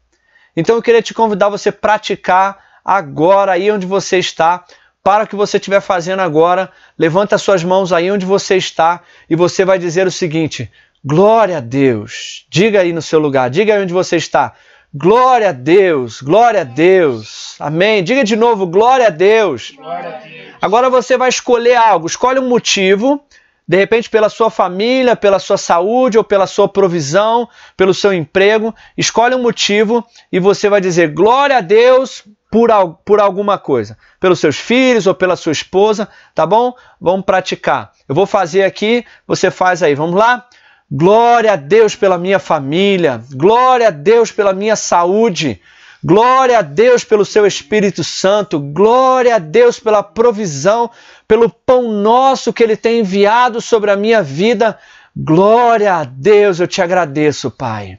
Então, 0.56 0.76
eu 0.76 0.82
queria 0.82 1.02
te 1.02 1.14
convidar 1.14 1.48
a 1.48 1.50
você 1.50 1.72
praticar 1.72 2.58
agora, 2.84 3.54
aí 3.54 3.72
onde 3.72 3.86
você 3.86 4.18
está, 4.18 4.64
para 5.04 5.24
o 5.24 5.28
que 5.28 5.36
você 5.36 5.58
estiver 5.58 5.82
fazendo 5.82 6.22
agora. 6.22 6.72
Levanta 6.98 7.36
as 7.36 7.42
suas 7.42 7.64
mãos 7.64 7.94
aí 7.94 8.10
onde 8.12 8.26
você 8.26 8.56
está 8.56 9.02
e 9.30 9.36
você 9.36 9.64
vai 9.64 9.78
dizer 9.78 10.08
o 10.08 10.12
seguinte: 10.12 10.72
glória 11.04 11.58
a 11.58 11.62
Deus. 11.62 12.46
Diga 12.50 12.82
aí 12.82 12.92
no 12.92 13.02
seu 13.02 13.20
lugar, 13.20 13.50
diga 13.50 13.76
aí 13.76 13.84
onde 13.84 13.94
você 13.94 14.16
está. 14.16 14.54
Glória 14.98 15.50
a 15.50 15.52
Deus, 15.52 16.22
glória 16.22 16.62
a 16.62 16.64
Deus. 16.64 17.58
Amém. 17.60 18.02
Diga 18.02 18.24
de 18.24 18.38
novo, 18.38 18.66
glória 18.66 19.08
a 19.08 19.10
Deus. 19.10 19.74
Glória 19.76 20.16
a 20.16 20.20
Deus. 20.20 20.54
Agora 20.62 20.90
você 20.90 21.18
vai 21.18 21.28
escolher 21.28 21.76
algo, 21.76 22.08
escolhe 22.08 22.40
um 22.40 22.48
motivo, 22.48 23.22
de 23.68 23.76
repente 23.76 24.10
pela 24.10 24.30
sua 24.30 24.50
família, 24.50 25.14
pela 25.14 25.38
sua 25.38 25.58
saúde 25.58 26.18
ou 26.18 26.24
pela 26.24 26.48
sua 26.48 26.70
provisão, 26.70 27.46
pelo 27.76 27.94
seu 27.94 28.14
emprego, 28.14 28.74
escolhe 28.98 29.36
um 29.36 29.42
motivo 29.42 30.02
e 30.32 30.40
você 30.40 30.70
vai 30.70 30.80
dizer 30.80 31.10
glória 31.14 31.58
a 31.58 31.62
Deus 31.62 32.24
por, 32.50 32.70
por 33.04 33.20
alguma 33.20 33.58
coisa, 33.58 33.98
pelos 34.18 34.40
seus 34.40 34.56
filhos 34.56 35.08
ou 35.08 35.14
pela 35.14 35.36
sua 35.36 35.52
esposa, 35.52 36.08
tá 36.34 36.46
bom? 36.46 36.74
Vamos 37.02 37.26
praticar. 37.26 37.92
Eu 38.08 38.16
vou 38.16 38.26
fazer 38.26 38.64
aqui, 38.64 39.04
você 39.28 39.52
faz 39.52 39.84
aí. 39.84 39.94
Vamos 39.94 40.16
lá? 40.16 40.48
Glória 40.90 41.54
a 41.54 41.56
Deus 41.56 41.96
pela 41.96 42.18
minha 42.18 42.38
família, 42.38 43.24
glória 43.34 43.88
a 43.88 43.92
Deus 43.92 44.32
pela 44.32 44.54
minha 44.54 44.76
saúde, 44.76 45.60
glória 46.04 46.60
a 46.60 46.62
Deus 46.62 47.04
pelo 47.04 47.26
seu 47.26 47.46
Espírito 47.48 48.04
Santo, 48.04 48.60
glória 48.60 49.36
a 49.36 49.40
Deus 49.40 49.80
pela 49.80 50.04
provisão, 50.04 50.92
pelo 51.28 51.50
pão 51.50 51.92
nosso 51.92 52.54
que 52.54 52.62
Ele 52.62 52.78
tem 52.78 53.00
enviado 53.00 53.60
sobre 53.60 53.90
a 53.90 53.96
minha 53.96 54.22
vida. 54.22 54.78
Glória 55.18 55.96
a 55.96 56.04
Deus, 56.04 56.60
eu 56.60 56.68
te 56.68 56.82
agradeço, 56.84 57.50
Pai. 57.50 57.98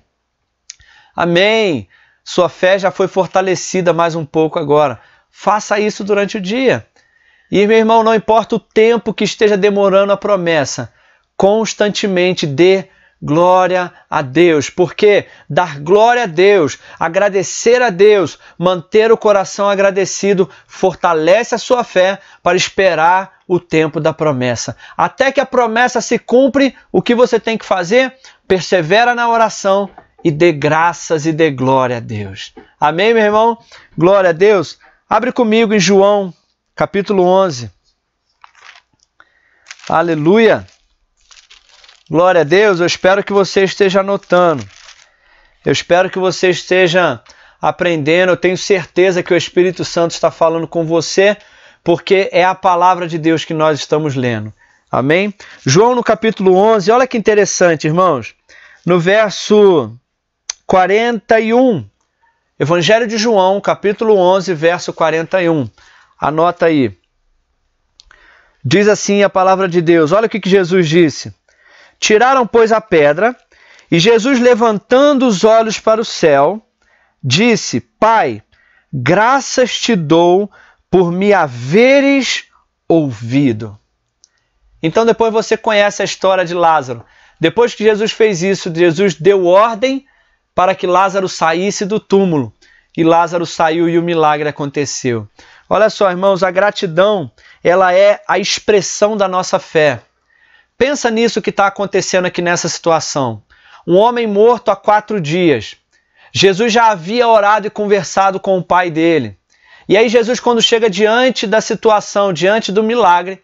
Amém. 1.14 1.88
Sua 2.22 2.48
fé 2.48 2.78
já 2.78 2.90
foi 2.92 3.08
fortalecida 3.08 3.92
mais 3.92 4.14
um 4.14 4.24
pouco 4.24 4.58
agora. 4.58 5.00
Faça 5.30 5.80
isso 5.80 6.04
durante 6.04 6.36
o 6.36 6.40
dia. 6.40 6.86
E, 7.50 7.66
meu 7.66 7.78
irmão, 7.78 8.02
não 8.02 8.14
importa 8.14 8.56
o 8.56 8.60
tempo 8.60 9.14
que 9.14 9.24
esteja 9.24 9.56
demorando 9.56 10.12
a 10.12 10.16
promessa, 10.16 10.92
constantemente 11.36 12.46
dê 12.46 12.88
glória 13.20 13.92
a 14.10 14.22
Deus, 14.22 14.68
porque 14.70 15.26
dar 15.48 15.80
glória 15.80 16.24
a 16.24 16.26
Deus, 16.26 16.78
agradecer 16.98 17.82
a 17.82 17.90
Deus, 17.90 18.38
manter 18.58 19.10
o 19.10 19.16
coração 19.16 19.68
agradecido, 19.68 20.48
fortalece 20.66 21.54
a 21.54 21.58
sua 21.58 21.82
fé 21.82 22.18
para 22.42 22.56
esperar 22.56 23.36
o 23.48 23.58
tempo 23.58 24.00
da 24.00 24.12
promessa. 24.12 24.76
Até 24.96 25.32
que 25.32 25.40
a 25.40 25.46
promessa 25.46 26.00
se 26.00 26.18
cumpre, 26.18 26.74
o 26.92 27.00
que 27.00 27.14
você 27.14 27.40
tem 27.40 27.56
que 27.56 27.64
fazer? 27.64 28.14
Persevera 28.46 29.14
na 29.14 29.28
oração 29.28 29.88
e 30.22 30.30
dê 30.30 30.52
graças 30.52 31.26
e 31.26 31.32
dê 31.32 31.50
glória 31.50 31.98
a 31.98 32.00
Deus. 32.00 32.54
Amém, 32.78 33.14
meu 33.14 33.22
irmão? 33.22 33.58
Glória 33.96 34.30
a 34.30 34.32
Deus. 34.32 34.78
Abre 35.08 35.32
comigo 35.32 35.72
em 35.72 35.80
João, 35.80 36.34
capítulo 36.74 37.22
11. 37.22 37.70
Aleluia. 39.88 40.66
Glória 42.08 42.42
a 42.42 42.44
Deus, 42.44 42.78
eu 42.78 42.86
espero 42.86 43.24
que 43.24 43.32
você 43.32 43.64
esteja 43.64 43.98
anotando. 43.98 44.64
Eu 45.64 45.72
espero 45.72 46.08
que 46.08 46.20
você 46.20 46.50
esteja 46.50 47.20
aprendendo. 47.60 48.30
Eu 48.30 48.36
tenho 48.36 48.56
certeza 48.56 49.24
que 49.24 49.34
o 49.34 49.36
Espírito 49.36 49.84
Santo 49.84 50.12
está 50.12 50.30
falando 50.30 50.68
com 50.68 50.86
você, 50.86 51.36
porque 51.82 52.28
é 52.30 52.44
a 52.44 52.54
palavra 52.54 53.08
de 53.08 53.18
Deus 53.18 53.44
que 53.44 53.52
nós 53.52 53.80
estamos 53.80 54.14
lendo. 54.14 54.52
Amém? 54.88 55.34
João 55.64 55.96
no 55.96 56.04
capítulo 56.04 56.54
11, 56.54 56.92
olha 56.92 57.08
que 57.08 57.18
interessante, 57.18 57.88
irmãos. 57.88 58.36
No 58.84 59.00
verso 59.00 59.92
41, 60.64 61.84
Evangelho 62.56 63.08
de 63.08 63.18
João, 63.18 63.60
capítulo 63.60 64.16
11, 64.16 64.54
verso 64.54 64.92
41. 64.92 65.68
Anota 66.20 66.66
aí. 66.66 66.96
Diz 68.64 68.86
assim 68.86 69.24
a 69.24 69.28
palavra 69.28 69.68
de 69.68 69.82
Deus: 69.82 70.12
olha 70.12 70.26
o 70.26 70.30
que, 70.30 70.38
que 70.38 70.48
Jesus 70.48 70.88
disse. 70.88 71.34
Tiraram, 71.98 72.46
pois, 72.46 72.72
a 72.72 72.80
pedra, 72.80 73.36
e 73.90 73.98
Jesus, 73.98 74.40
levantando 74.40 75.26
os 75.26 75.44
olhos 75.44 75.78
para 75.78 76.00
o 76.00 76.04
céu, 76.04 76.60
disse: 77.22 77.80
Pai, 77.80 78.42
graças 78.92 79.78
te 79.78 79.94
dou 79.94 80.50
por 80.90 81.12
me 81.12 81.32
haveres 81.32 82.44
ouvido. 82.88 83.78
Então, 84.82 85.04
depois 85.04 85.32
você 85.32 85.56
conhece 85.56 86.02
a 86.02 86.04
história 86.04 86.44
de 86.44 86.54
Lázaro. 86.54 87.04
Depois 87.40 87.74
que 87.74 87.84
Jesus 87.84 88.12
fez 88.12 88.42
isso, 88.42 88.72
Jesus 88.74 89.14
deu 89.14 89.46
ordem 89.46 90.06
para 90.54 90.74
que 90.74 90.86
Lázaro 90.86 91.28
saísse 91.28 91.84
do 91.84 92.00
túmulo. 92.00 92.52
E 92.96 93.04
Lázaro 93.04 93.44
saiu 93.44 93.88
e 93.88 93.98
o 93.98 94.02
milagre 94.02 94.48
aconteceu. 94.48 95.28
Olha 95.68 95.90
só, 95.90 96.10
irmãos, 96.10 96.42
a 96.42 96.50
gratidão, 96.50 97.30
ela 97.62 97.92
é 97.92 98.22
a 98.26 98.38
expressão 98.38 99.16
da 99.16 99.28
nossa 99.28 99.58
fé. 99.58 100.00
Pensa 100.78 101.10
nisso 101.10 101.40
que 101.40 101.50
está 101.50 101.66
acontecendo 101.66 102.26
aqui 102.26 102.42
nessa 102.42 102.68
situação. 102.68 103.42
Um 103.86 103.96
homem 103.96 104.26
morto 104.26 104.70
há 104.70 104.76
quatro 104.76 105.20
dias. 105.20 105.76
Jesus 106.32 106.72
já 106.72 106.90
havia 106.90 107.26
orado 107.26 107.66
e 107.66 107.70
conversado 107.70 108.38
com 108.38 108.58
o 108.58 108.62
pai 108.62 108.90
dele. 108.90 109.38
E 109.88 109.96
aí, 109.96 110.08
Jesus, 110.08 110.40
quando 110.40 110.60
chega 110.60 110.90
diante 110.90 111.46
da 111.46 111.60
situação, 111.60 112.32
diante 112.32 112.72
do 112.72 112.82
milagre, 112.82 113.40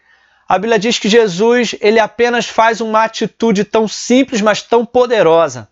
a 0.47 0.59
Bíblia 0.59 0.77
diz 0.77 0.99
que 0.99 1.09
Jesus 1.09 1.73
ele 1.79 1.99
apenas 1.99 2.45
faz 2.45 2.81
uma 2.81 3.03
atitude 3.03 3.63
tão 3.63 3.87
simples, 3.87 4.41
mas 4.41 4.61
tão 4.61 4.85
poderosa. 4.85 5.69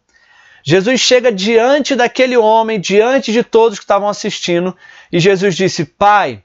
Jesus 0.63 1.01
chega 1.01 1.31
diante 1.31 1.95
daquele 1.95 2.37
homem, 2.37 2.79
diante 2.79 3.31
de 3.31 3.43
todos 3.43 3.77
que 3.77 3.83
estavam 3.83 4.07
assistindo, 4.07 4.75
e 5.11 5.19
Jesus 5.19 5.55
disse: 5.55 5.85
Pai, 5.85 6.41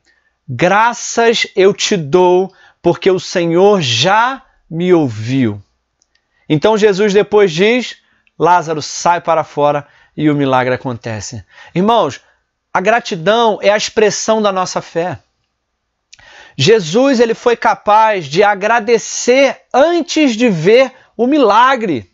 graças 0.48 1.46
eu 1.54 1.72
te 1.72 1.96
dou, 1.96 2.52
porque 2.82 3.10
o 3.10 3.20
Senhor 3.20 3.80
já 3.80 4.42
me 4.70 4.92
ouviu. 4.92 5.62
Então 6.48 6.76
Jesus 6.76 7.12
depois 7.12 7.52
diz: 7.52 7.96
Lázaro 8.38 8.82
sai 8.82 9.20
para 9.20 9.44
fora 9.44 9.86
e 10.16 10.30
o 10.30 10.34
milagre 10.34 10.74
acontece. 10.74 11.44
Irmãos, 11.74 12.20
a 12.72 12.80
gratidão 12.80 13.58
é 13.62 13.70
a 13.70 13.76
expressão 13.76 14.42
da 14.42 14.52
nossa 14.52 14.80
fé. 14.80 15.18
Jesus 16.56 17.20
ele 17.20 17.34
foi 17.34 17.56
capaz 17.56 18.26
de 18.26 18.42
agradecer 18.42 19.62
antes 19.72 20.34
de 20.34 20.48
ver 20.48 20.92
o 21.16 21.26
milagre. 21.26 22.10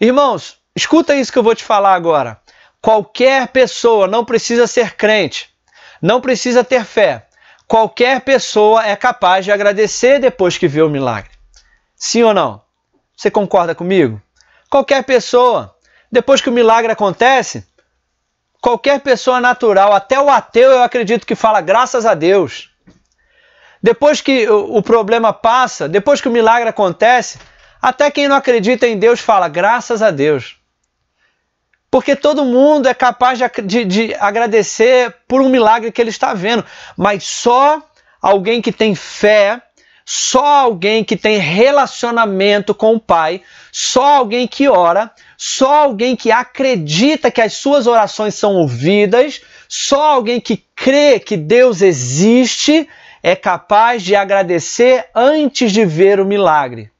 Irmãos, 0.00 0.58
escuta 0.74 1.14
isso 1.14 1.32
que 1.32 1.38
eu 1.38 1.42
vou 1.42 1.54
te 1.54 1.64
falar 1.64 1.94
agora. 1.94 2.40
Qualquer 2.80 3.48
pessoa 3.48 4.06
não 4.06 4.24
precisa 4.24 4.66
ser 4.66 4.94
crente, 4.94 5.48
não 6.00 6.20
precisa 6.20 6.62
ter 6.62 6.84
fé. 6.84 7.26
Qualquer 7.66 8.20
pessoa 8.20 8.86
é 8.86 8.94
capaz 8.94 9.44
de 9.44 9.50
agradecer 9.50 10.20
depois 10.20 10.58
que 10.58 10.68
vê 10.68 10.82
o 10.82 10.90
milagre. 10.90 11.33
Sim 12.04 12.22
ou 12.22 12.34
não? 12.34 12.60
Você 13.16 13.30
concorda 13.30 13.74
comigo? 13.74 14.20
Qualquer 14.68 15.02
pessoa, 15.04 15.74
depois 16.12 16.42
que 16.42 16.50
o 16.50 16.52
milagre 16.52 16.92
acontece, 16.92 17.66
qualquer 18.60 19.00
pessoa 19.00 19.40
natural, 19.40 19.90
até 19.94 20.20
o 20.20 20.28
ateu, 20.28 20.70
eu 20.70 20.82
acredito 20.82 21.26
que 21.26 21.34
fala 21.34 21.62
graças 21.62 22.04
a 22.04 22.12
Deus. 22.12 22.70
Depois 23.82 24.20
que 24.20 24.46
o, 24.46 24.82
problema 24.82 25.32
passa, 25.32 25.88
depois 25.88 26.20
que 26.20 26.28
o 26.28 26.30
milagre 26.30 26.68
acontece, 26.68 27.38
até 27.80 28.10
quem 28.10 28.28
não 28.28 28.36
acredita 28.36 28.86
em 28.86 28.98
Deus 28.98 29.18
fala 29.18 29.48
graças 29.48 30.02
a 30.02 30.10
Deus. 30.10 30.58
Porque 31.90 32.14
todo 32.14 32.44
mundo 32.44 32.86
é 32.86 32.92
capaz 32.92 33.38
de, 33.38 33.48
de, 33.62 33.84
de, 33.86 34.14
agradecer 34.16 35.10
por 35.26 35.40
um 35.40 35.48
milagre 35.48 35.90
que 35.90 36.02
ele 36.02 36.10
está 36.10 36.34
vendo. 36.34 36.66
Mas 36.98 37.24
só 37.24 37.82
alguém 38.20 38.60
que 38.60 38.72
tem 38.72 38.94
fé, 38.94 39.62
só 40.04 40.44
alguém 40.44 41.02
que 41.02 41.16
tem 41.16 41.38
relacionamento 41.38 42.74
com 42.74 42.94
o 42.94 43.00
Pai, 43.00 43.42
só 43.72 44.16
alguém 44.16 44.46
que 44.46 44.68
ora, 44.68 45.10
só 45.36 45.84
alguém 45.84 46.14
que 46.14 46.30
acredita 46.30 47.30
que 47.30 47.40
as 47.40 47.54
suas 47.54 47.86
orações 47.86 48.34
são 48.34 48.54
ouvidas, 48.54 49.40
só 49.68 50.12
alguém 50.12 50.40
que 50.40 50.62
crê 50.76 51.18
que 51.18 51.36
Deus 51.36 51.80
existe 51.80 52.88
é 53.22 53.34
capaz 53.34 54.02
de 54.02 54.14
agradecer 54.14 55.06
antes 55.14 55.72
de 55.72 55.86
ver 55.86 56.20
o 56.20 56.26
milagre. 56.26 56.90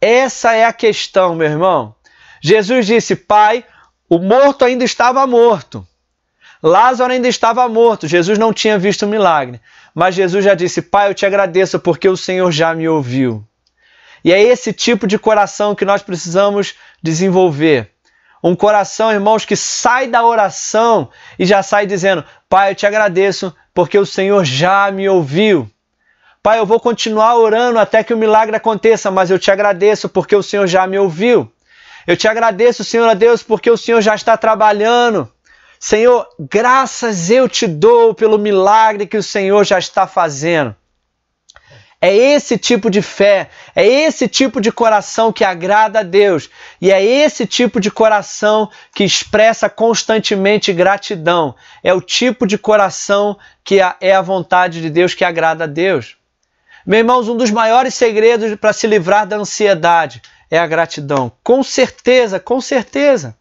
Essa 0.00 0.54
é 0.54 0.64
a 0.64 0.72
questão, 0.72 1.34
meu 1.34 1.46
irmão. 1.46 1.94
Jesus 2.40 2.86
disse: 2.86 3.14
Pai, 3.14 3.62
o 4.08 4.18
morto 4.18 4.64
ainda 4.64 4.82
estava 4.82 5.26
morto. 5.26 5.86
Lázaro 6.62 7.12
ainda 7.12 7.28
estava 7.28 7.68
morto. 7.68 8.08
Jesus 8.08 8.38
não 8.38 8.52
tinha 8.52 8.78
visto 8.78 9.04
o 9.04 9.08
milagre. 9.08 9.60
Mas 9.94 10.14
Jesus 10.14 10.44
já 10.44 10.54
disse: 10.54 10.82
Pai, 10.82 11.08
eu 11.08 11.14
te 11.14 11.26
agradeço 11.26 11.78
porque 11.78 12.08
o 12.08 12.16
Senhor 12.16 12.50
já 12.50 12.74
me 12.74 12.88
ouviu. 12.88 13.44
E 14.24 14.32
é 14.32 14.42
esse 14.42 14.72
tipo 14.72 15.06
de 15.06 15.18
coração 15.18 15.74
que 15.74 15.84
nós 15.84 16.02
precisamos 16.02 16.74
desenvolver. 17.02 17.90
Um 18.42 18.54
coração, 18.54 19.12
irmãos, 19.12 19.44
que 19.44 19.56
sai 19.56 20.06
da 20.06 20.24
oração 20.24 21.10
e 21.38 21.44
já 21.44 21.62
sai 21.62 21.86
dizendo: 21.86 22.24
Pai, 22.48 22.70
eu 22.70 22.74
te 22.74 22.86
agradeço 22.86 23.54
porque 23.74 23.98
o 23.98 24.06
Senhor 24.06 24.44
já 24.44 24.90
me 24.90 25.08
ouviu. 25.08 25.70
Pai, 26.42 26.58
eu 26.58 26.64
vou 26.64 26.80
continuar 26.80 27.36
orando 27.36 27.78
até 27.78 28.02
que 28.02 28.14
o 28.14 28.16
milagre 28.16 28.56
aconteça, 28.56 29.10
mas 29.10 29.30
eu 29.30 29.38
te 29.38 29.50
agradeço 29.50 30.08
porque 30.08 30.34
o 30.34 30.42
Senhor 30.42 30.66
já 30.66 30.86
me 30.86 30.98
ouviu. 30.98 31.52
Eu 32.06 32.16
te 32.16 32.26
agradeço, 32.26 32.82
Senhor 32.82 33.06
a 33.06 33.14
Deus, 33.14 33.42
porque 33.42 33.70
o 33.70 33.76
Senhor 33.76 34.00
já 34.00 34.14
está 34.14 34.38
trabalhando. 34.38 35.30
Senhor, 35.82 36.28
graças 36.38 37.30
eu 37.30 37.48
te 37.48 37.66
dou 37.66 38.12
pelo 38.12 38.36
milagre 38.36 39.06
que 39.06 39.16
o 39.16 39.22
Senhor 39.22 39.64
já 39.64 39.78
está 39.78 40.06
fazendo. 40.06 40.76
É 41.98 42.14
esse 42.14 42.58
tipo 42.58 42.90
de 42.90 43.00
fé, 43.00 43.48
é 43.74 43.86
esse 43.86 44.28
tipo 44.28 44.60
de 44.60 44.70
coração 44.70 45.32
que 45.32 45.42
agrada 45.42 46.00
a 46.00 46.02
Deus 46.02 46.50
e 46.82 46.92
é 46.92 47.02
esse 47.02 47.46
tipo 47.46 47.80
de 47.80 47.90
coração 47.90 48.70
que 48.94 49.04
expressa 49.04 49.70
constantemente 49.70 50.70
gratidão. 50.70 51.54
É 51.82 51.94
o 51.94 52.02
tipo 52.02 52.46
de 52.46 52.58
coração 52.58 53.38
que 53.64 53.80
é 54.02 54.14
a 54.14 54.22
vontade 54.22 54.82
de 54.82 54.90
Deus 54.90 55.14
que 55.14 55.24
agrada 55.24 55.64
a 55.64 55.66
Deus. 55.66 56.18
Meus 56.84 56.98
irmãos, 56.98 57.28
um 57.28 57.36
dos 57.38 57.50
maiores 57.50 57.94
segredos 57.94 58.54
para 58.56 58.74
se 58.74 58.86
livrar 58.86 59.26
da 59.26 59.36
ansiedade 59.36 60.20
é 60.50 60.58
a 60.58 60.66
gratidão. 60.66 61.32
Com 61.42 61.62
certeza, 61.62 62.38
com 62.38 62.60
certeza. 62.60 63.39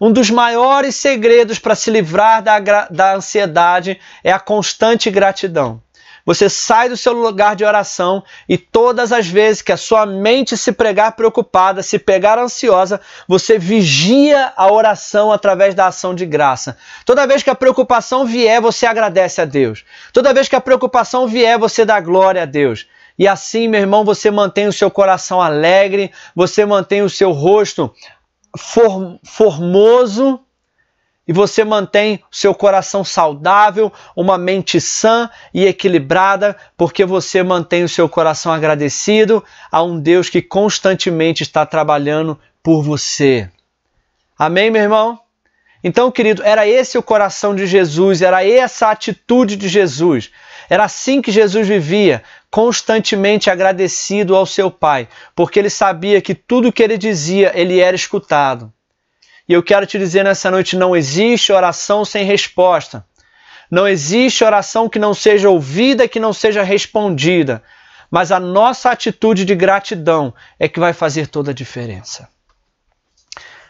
Um 0.00 0.10
dos 0.10 0.30
maiores 0.30 0.96
segredos 0.96 1.58
para 1.58 1.74
se 1.74 1.90
livrar 1.90 2.42
da, 2.42 2.58
da 2.88 3.14
ansiedade 3.14 4.00
é 4.24 4.32
a 4.32 4.40
constante 4.40 5.10
gratidão. 5.10 5.82
Você 6.24 6.48
sai 6.48 6.88
do 6.88 6.96
seu 6.96 7.12
lugar 7.12 7.56
de 7.56 7.64
oração 7.64 8.22
e 8.48 8.56
todas 8.56 9.10
as 9.12 9.26
vezes 9.26 9.62
que 9.62 9.72
a 9.72 9.76
sua 9.76 10.06
mente 10.06 10.56
se 10.56 10.70
pregar 10.70 11.12
preocupada, 11.12 11.82
se 11.82 11.98
pegar 11.98 12.38
ansiosa, 12.38 13.00
você 13.26 13.58
vigia 13.58 14.52
a 14.56 14.72
oração 14.72 15.32
através 15.32 15.74
da 15.74 15.86
ação 15.86 16.14
de 16.14 16.26
graça. 16.26 16.76
Toda 17.04 17.26
vez 17.26 17.42
que 17.42 17.50
a 17.50 17.54
preocupação 17.54 18.24
vier, 18.24 18.60
você 18.60 18.86
agradece 18.86 19.40
a 19.40 19.44
Deus. 19.44 19.84
Toda 20.12 20.34
vez 20.34 20.48
que 20.48 20.56
a 20.56 20.60
preocupação 20.60 21.26
vier, 21.26 21.58
você 21.58 21.84
dá 21.84 22.00
glória 22.00 22.42
a 22.42 22.46
Deus. 22.46 22.86
E 23.18 23.28
assim, 23.28 23.68
meu 23.68 23.80
irmão, 23.80 24.04
você 24.04 24.30
mantém 24.30 24.66
o 24.66 24.72
seu 24.72 24.90
coração 24.90 25.42
alegre, 25.42 26.10
você 26.34 26.64
mantém 26.64 27.02
o 27.02 27.10
seu 27.10 27.32
rosto 27.32 27.92
formoso 28.56 30.40
e 31.30 31.32
você 31.32 31.62
mantém 31.62 32.20
seu 32.28 32.52
coração 32.52 33.04
saudável, 33.04 33.92
uma 34.16 34.36
mente 34.36 34.80
sã 34.80 35.30
e 35.54 35.64
equilibrada, 35.64 36.56
porque 36.76 37.04
você 37.04 37.42
mantém 37.42 37.84
o 37.84 37.88
seu 37.88 38.08
coração 38.08 38.52
agradecido 38.52 39.44
a 39.70 39.80
um 39.80 40.00
Deus 40.00 40.28
que 40.28 40.42
constantemente 40.42 41.44
está 41.44 41.64
trabalhando 41.64 42.36
por 42.62 42.82
você. 42.82 43.48
Amém, 44.36 44.70
meu 44.70 44.82
irmão? 44.82 45.20
Então, 45.84 46.10
querido, 46.10 46.42
era 46.42 46.66
esse 46.66 46.98
o 46.98 47.02
coração 47.02 47.54
de 47.54 47.66
Jesus, 47.66 48.22
era 48.22 48.44
essa 48.44 48.88
a 48.88 48.90
atitude 48.90 49.56
de 49.56 49.68
Jesus. 49.68 50.30
Era 50.70 50.84
assim 50.84 51.20
que 51.20 51.32
Jesus 51.32 51.66
vivia, 51.66 52.22
constantemente 52.48 53.50
agradecido 53.50 54.36
ao 54.36 54.46
seu 54.46 54.70
Pai, 54.70 55.08
porque 55.34 55.58
ele 55.58 55.68
sabia 55.68 56.22
que 56.22 56.32
tudo 56.32 56.72
que 56.72 56.80
ele 56.80 56.96
dizia, 56.96 57.50
ele 57.56 57.80
era 57.80 57.96
escutado. 57.96 58.72
E 59.48 59.52
eu 59.52 59.64
quero 59.64 59.84
te 59.84 59.98
dizer 59.98 60.22
nessa 60.22 60.48
noite: 60.48 60.76
não 60.76 60.94
existe 60.94 61.52
oração 61.52 62.04
sem 62.04 62.24
resposta. 62.24 63.04
Não 63.68 63.86
existe 63.86 64.44
oração 64.44 64.88
que 64.88 64.98
não 64.98 65.12
seja 65.12 65.50
ouvida, 65.50 66.06
que 66.06 66.20
não 66.20 66.32
seja 66.32 66.62
respondida. 66.62 67.62
Mas 68.08 68.30
a 68.30 68.38
nossa 68.38 68.90
atitude 68.90 69.44
de 69.44 69.56
gratidão 69.56 70.32
é 70.58 70.68
que 70.68 70.78
vai 70.78 70.92
fazer 70.92 71.26
toda 71.26 71.50
a 71.50 71.54
diferença. 71.54 72.28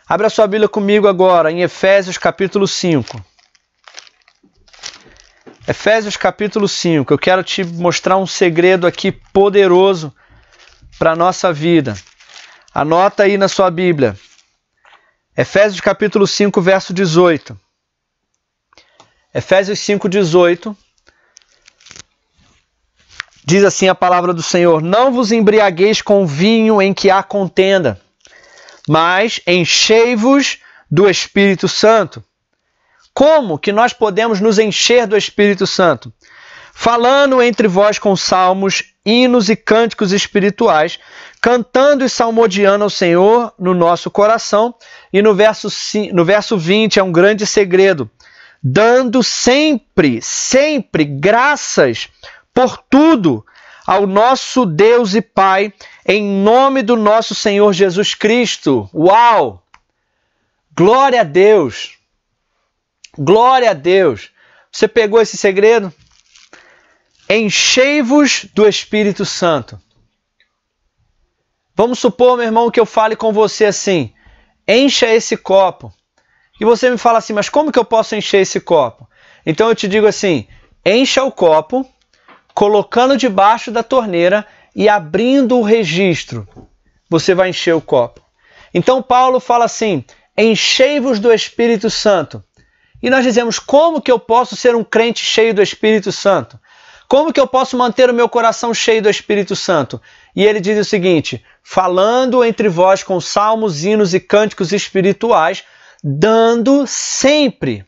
Abra 0.06 0.28
sua 0.28 0.46
Bíblia 0.46 0.68
comigo 0.68 1.08
agora 1.08 1.50
em 1.50 1.62
Efésios 1.62 2.18
capítulo 2.18 2.66
5. 2.66 3.22
Efésios 5.70 6.16
capítulo 6.16 6.66
5. 6.66 7.14
Eu 7.14 7.16
quero 7.16 7.44
te 7.44 7.62
mostrar 7.62 8.16
um 8.16 8.26
segredo 8.26 8.88
aqui 8.88 9.12
poderoso 9.12 10.12
para 10.98 11.12
a 11.12 11.16
nossa 11.16 11.52
vida. 11.52 11.96
Anota 12.74 13.22
aí 13.22 13.38
na 13.38 13.46
sua 13.46 13.70
Bíblia. 13.70 14.18
Efésios 15.37 15.80
capítulo 15.80 16.26
5, 16.26 16.61
verso 16.61 16.92
18. 16.92 17.56
Efésios 19.33 19.78
5, 19.78 20.09
18. 20.09 20.76
Diz 23.44 23.62
assim 23.62 23.88
a 23.88 23.94
palavra 23.94 24.35
do 24.35 24.42
Senhor: 24.42 24.83
Não 24.83 25.12
vos 25.12 25.30
embriagueis 25.30 26.02
com 26.02 26.26
vinho 26.26 26.83
em 26.83 26.92
que 26.92 27.12
há 27.12 27.22
contenda, 27.22 28.00
mas 28.88 29.40
enchei-vos 29.46 30.59
do 30.90 31.09
Espírito 31.09 31.68
Santo. 31.68 32.24
Como 33.20 33.59
que 33.59 33.70
nós 33.70 33.92
podemos 33.92 34.40
nos 34.40 34.59
encher 34.59 35.06
do 35.06 35.14
Espírito 35.14 35.66
Santo? 35.66 36.11
Falando 36.72 37.42
entre 37.42 37.68
vós 37.68 37.98
com 37.98 38.16
salmos, 38.16 38.94
hinos 39.04 39.50
e 39.50 39.56
cânticos 39.56 40.11
espirituais, 40.11 40.98
cantando 41.38 42.02
e 42.02 42.09
salmodiando 42.09 42.83
ao 42.83 42.88
Senhor 42.88 43.52
no 43.59 43.74
nosso 43.74 44.11
coração. 44.11 44.74
E 45.12 45.20
no 45.20 45.35
verso, 45.35 45.68
no 46.14 46.24
verso 46.24 46.56
20 46.56 46.98
é 46.98 47.02
um 47.02 47.12
grande 47.12 47.46
segredo. 47.46 48.11
Dando 48.62 49.22
sempre, 49.22 50.22
sempre 50.22 51.04
graças 51.04 52.09
por 52.54 52.78
tudo 52.88 53.44
ao 53.87 54.06
nosso 54.06 54.64
Deus 54.64 55.14
e 55.14 55.20
Pai, 55.20 55.74
em 56.06 56.24
nome 56.42 56.80
do 56.80 56.96
nosso 56.96 57.35
Senhor 57.35 57.70
Jesus 57.74 58.14
Cristo. 58.14 58.88
Uau! 58.94 59.62
Glória 60.74 61.20
a 61.20 61.24
Deus! 61.24 61.99
Glória 63.18 63.70
a 63.70 63.75
Deus! 63.75 64.31
Você 64.70 64.87
pegou 64.87 65.20
esse 65.20 65.37
segredo? 65.37 65.92
Enchei-vos 67.29 68.46
do 68.55 68.66
Espírito 68.68 69.25
Santo. 69.25 69.81
Vamos 71.75 71.99
supor, 71.99 72.37
meu 72.37 72.46
irmão, 72.46 72.70
que 72.70 72.79
eu 72.79 72.87
fale 72.87 73.16
com 73.16 73.33
você 73.33 73.66
assim: 73.66 74.12
encha 74.66 75.07
esse 75.07 75.37
copo. 75.37 75.92
E 76.61 76.64
você 76.64 76.90
me 76.90 76.99
fala 76.99 77.18
assim, 77.18 77.33
mas 77.33 77.49
como 77.49 77.73
que 77.73 77.79
eu 77.79 77.85
posso 77.85 78.14
encher 78.14 78.42
esse 78.42 78.61
copo? 78.61 79.09
Então 79.44 79.68
eu 79.68 79.75
te 79.75 79.88
digo 79.88 80.07
assim: 80.07 80.46
encha 80.85 81.25
o 81.25 81.33
copo, 81.33 81.88
colocando 82.55 83.16
debaixo 83.16 83.70
da 83.70 83.83
torneira 83.83 84.46
e 84.75 84.88
abrindo 84.88 85.59
o 85.59 85.62
registro. 85.62 86.46
Você 87.09 87.35
vai 87.35 87.49
encher 87.49 87.75
o 87.75 87.81
copo. 87.81 88.20
Então 88.73 89.03
Paulo 89.03 89.40
fala 89.40 89.64
assim: 89.64 90.05
enchei-vos 90.37 91.18
do 91.18 91.33
Espírito 91.33 91.90
Santo. 91.90 92.44
E 93.02 93.08
nós 93.08 93.24
dizemos: 93.24 93.58
como 93.58 94.00
que 94.00 94.10
eu 94.10 94.18
posso 94.18 94.56
ser 94.56 94.74
um 94.74 94.84
crente 94.84 95.24
cheio 95.24 95.54
do 95.54 95.62
Espírito 95.62 96.12
Santo? 96.12 96.58
Como 97.08 97.32
que 97.32 97.40
eu 97.40 97.46
posso 97.46 97.76
manter 97.76 98.08
o 98.08 98.14
meu 98.14 98.28
coração 98.28 98.72
cheio 98.72 99.02
do 99.02 99.10
Espírito 99.10 99.56
Santo? 99.56 100.00
E 100.34 100.44
ele 100.44 100.60
diz 100.60 100.78
o 100.78 100.88
seguinte: 100.88 101.44
falando 101.62 102.44
entre 102.44 102.68
vós 102.68 103.02
com 103.02 103.20
salmos, 103.20 103.84
hinos 103.84 104.14
e 104.14 104.20
cânticos 104.20 104.72
espirituais, 104.72 105.64
dando 106.04 106.86
sempre, 106.86 107.84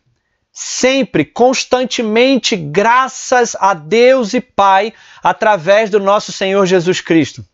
sempre, 0.52 1.24
constantemente 1.24 2.56
graças 2.56 3.54
a 3.60 3.74
Deus 3.74 4.34
e 4.34 4.40
Pai 4.40 4.92
através 5.22 5.88
do 5.88 6.00
nosso 6.00 6.32
Senhor 6.32 6.66
Jesus 6.66 7.00
Cristo. 7.00 7.44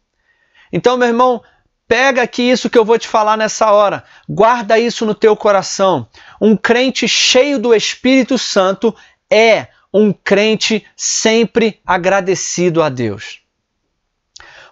Então, 0.73 0.97
meu 0.97 1.09
irmão, 1.09 1.43
Pega 1.89 2.21
aqui 2.21 2.43
isso 2.43 2.69
que 2.69 2.77
eu 2.77 2.85
vou 2.85 2.99
te 2.99 3.09
falar 3.09 3.39
nessa 3.39 3.73
hora. 3.73 4.05
Guarda 4.29 4.79
isso 4.79 5.07
no 5.07 5.15
teu 5.15 5.35
coração. 5.35 6.07
Um 6.39 6.55
crente 6.55 7.09
cheio 7.09 7.59
do 7.59 7.75
Espírito 7.75 8.37
Santo 8.37 8.95
é 9.31 9.69
um 9.93 10.13
crente 10.13 10.85
sempre 10.95 11.81
agradecido 11.87 12.83
a 12.83 12.91
Deus. 12.91 13.41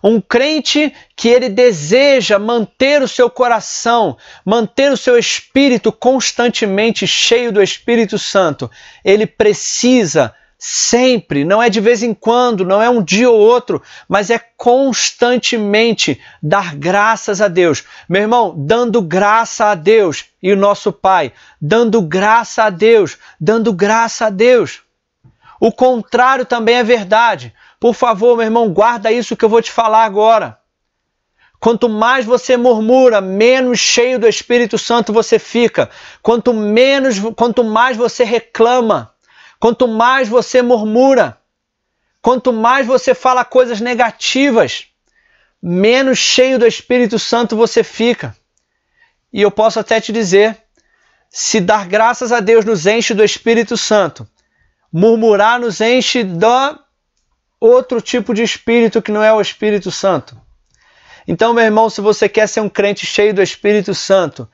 Um 0.05 0.21
crente 0.21 0.95
que 1.17 1.29
ele 1.29 1.49
deseja 1.49 2.39
manter 2.39 3.03
o 3.03 3.09
seu 3.09 3.31
coração, 3.31 4.19
manter 4.45 4.93
o 4.93 4.97
seu 4.97 5.19
espírito 5.19 5.91
constantemente 5.91 7.07
cheio 7.07 7.51
do 7.51 7.63
Espírito 7.63 8.19
Santo, 8.19 8.71
ele 9.03 9.27
precisa 9.27 10.35
sempre, 10.59 11.45
não 11.45 11.62
é 11.62 11.69
de 11.69 11.81
vez 11.81 12.03
em 12.03 12.14
quando, 12.14 12.64
não 12.64 12.83
é 12.83 12.88
um 12.88 13.03
dia 13.03 13.31
ou 13.31 13.38
outro, 13.38 13.83
mas 14.09 14.31
é 14.31 14.38
constantemente 14.38 16.21
dar 16.42 16.75
graças 16.75 17.40
a 17.40 17.49
Deus. 17.49 17.85
Meu 18.09 18.23
irmão, 18.23 18.55
dando 18.57 19.03
graça 19.03 19.66
a 19.66 19.75
Deus 19.75 20.25
e 20.42 20.53
o 20.53 20.57
nosso 20.57 20.92
Pai, 20.92 21.33
dando 21.61 22.01
graça 22.01 22.64
a 22.64 22.71
Deus, 22.71 23.19
dando 23.40 23.73
graça 23.73 24.27
a 24.27 24.31
Deus. 24.31 24.83
O 25.61 25.73
contrário 25.73 26.45
também 26.45 26.77
é 26.77 26.85
verdade. 26.85 27.53
Por 27.79 27.95
favor, 27.95 28.37
meu 28.37 28.45
irmão, 28.45 28.69
guarda 28.71 29.12
isso 29.12 29.37
que 29.37 29.45
eu 29.45 29.49
vou 29.49 29.62
te 29.62 29.71
falar 29.71 30.05
agora. 30.05 30.59
Quanto 31.59 31.88
mais 31.88 32.25
você 32.25 32.57
murmura, 32.57 33.21
menos 33.21 33.79
cheio 33.79 34.19
do 34.19 34.29
Espírito 34.29 34.77
Santo 34.79 35.12
você 35.12 35.38
fica. 35.38 35.90
Quanto 36.23 36.53
menos, 36.53 37.19
quanto 37.35 37.64
mais 37.64 37.97
você 37.97 38.25
reclama, 38.25 39.12
Quanto 39.59 39.88
mais 39.88 40.29
você 40.29 40.62
murmura, 40.62 41.38
quanto 42.21 42.53
mais 42.53 42.87
você 42.87 43.14
fala 43.14 43.45
coisas 43.45 43.81
negativas, 43.81 44.87
menos 45.62 46.19
cheio 46.19 46.59
do 46.59 46.66
Espírito 46.66 47.19
Santo 47.19 47.57
você 47.57 47.83
fica. 47.83 48.37
E 49.33 49.42
eu 49.42 49.51
posso 49.51 49.81
até 49.81 50.01
te 50.01 50.12
dizer: 50.12 50.57
se 51.31 51.61
dar 51.61 51.87
graças 51.87 52.33
a 52.33 52.40
Deus 52.40 52.64
nos 52.64 52.87
enche 52.87 53.14
do 53.14 53.25
Espírito 53.25 53.77
Santo, 53.77 54.29
murmurar 54.92 55.61
nos 55.61 55.81
enche 55.81 56.23
do 56.23 56.79
outro 57.61 58.01
tipo 58.01 58.35
de 58.35 58.42
espírito 58.42 59.03
que 59.03 59.12
não 59.12 59.23
é 59.23 59.33
o 59.33 59.40
Espírito 59.40 59.90
Santo. 59.90 60.40
Então, 61.27 61.53
meu 61.53 61.64
irmão, 61.64 61.90
se 61.90 62.01
você 62.01 62.29
quer 62.29 62.47
ser 62.47 62.61
um 62.61 62.69
crente 62.69 63.05
cheio 63.05 63.35
do 63.35 63.42
Espírito 63.42 63.95
Santo, 63.95 64.49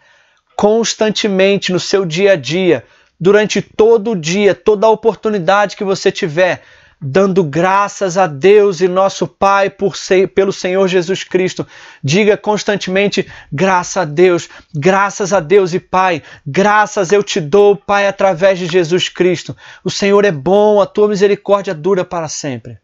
constantemente 0.57 1.73
no 1.73 1.79
seu 1.79 2.05
dia 2.05 2.33
a 2.33 2.37
dia, 2.37 2.85
durante 3.23 3.63
todo 3.63 4.11
o 4.11 4.17
dia, 4.17 4.53
toda 4.53 4.85
a 4.85 4.91
oportunidade 4.91 5.77
que 5.77 5.85
você 5.85 6.11
tiver, 6.11 6.61
dando 7.01 7.45
graças 7.45 8.19
a 8.19 8.27
Deus 8.27 8.81
e 8.81 8.89
nosso 8.89 9.29
Pai 9.29 9.71
por 9.71 9.97
ser, 9.97 10.27
pelo 10.31 10.53
Senhor 10.53 10.89
Jesus 10.89 11.23
Cristo. 11.23 11.65
Diga 12.03 12.37
constantemente: 12.37 13.25
graças 13.53 13.97
a 13.97 14.05
Deus, 14.05 14.49
graças 14.75 15.33
a 15.33 15.39
Deus 15.39 15.73
e 15.73 15.79
Pai, 15.79 16.21
graças 16.45 17.13
eu 17.13 17.23
te 17.23 17.41
dou, 17.41 17.77
Pai, 17.77 18.09
através 18.09 18.59
de 18.59 18.67
Jesus 18.67 19.09
Cristo. 19.09 19.57
O 19.85 19.91
Senhor 19.91 20.25
é 20.25 20.33
bom, 20.33 20.81
a 20.81 20.87
tua 20.87 21.07
misericórdia 21.07 21.73
dura 21.73 22.05
para 22.05 22.27
sempre. 22.27 22.77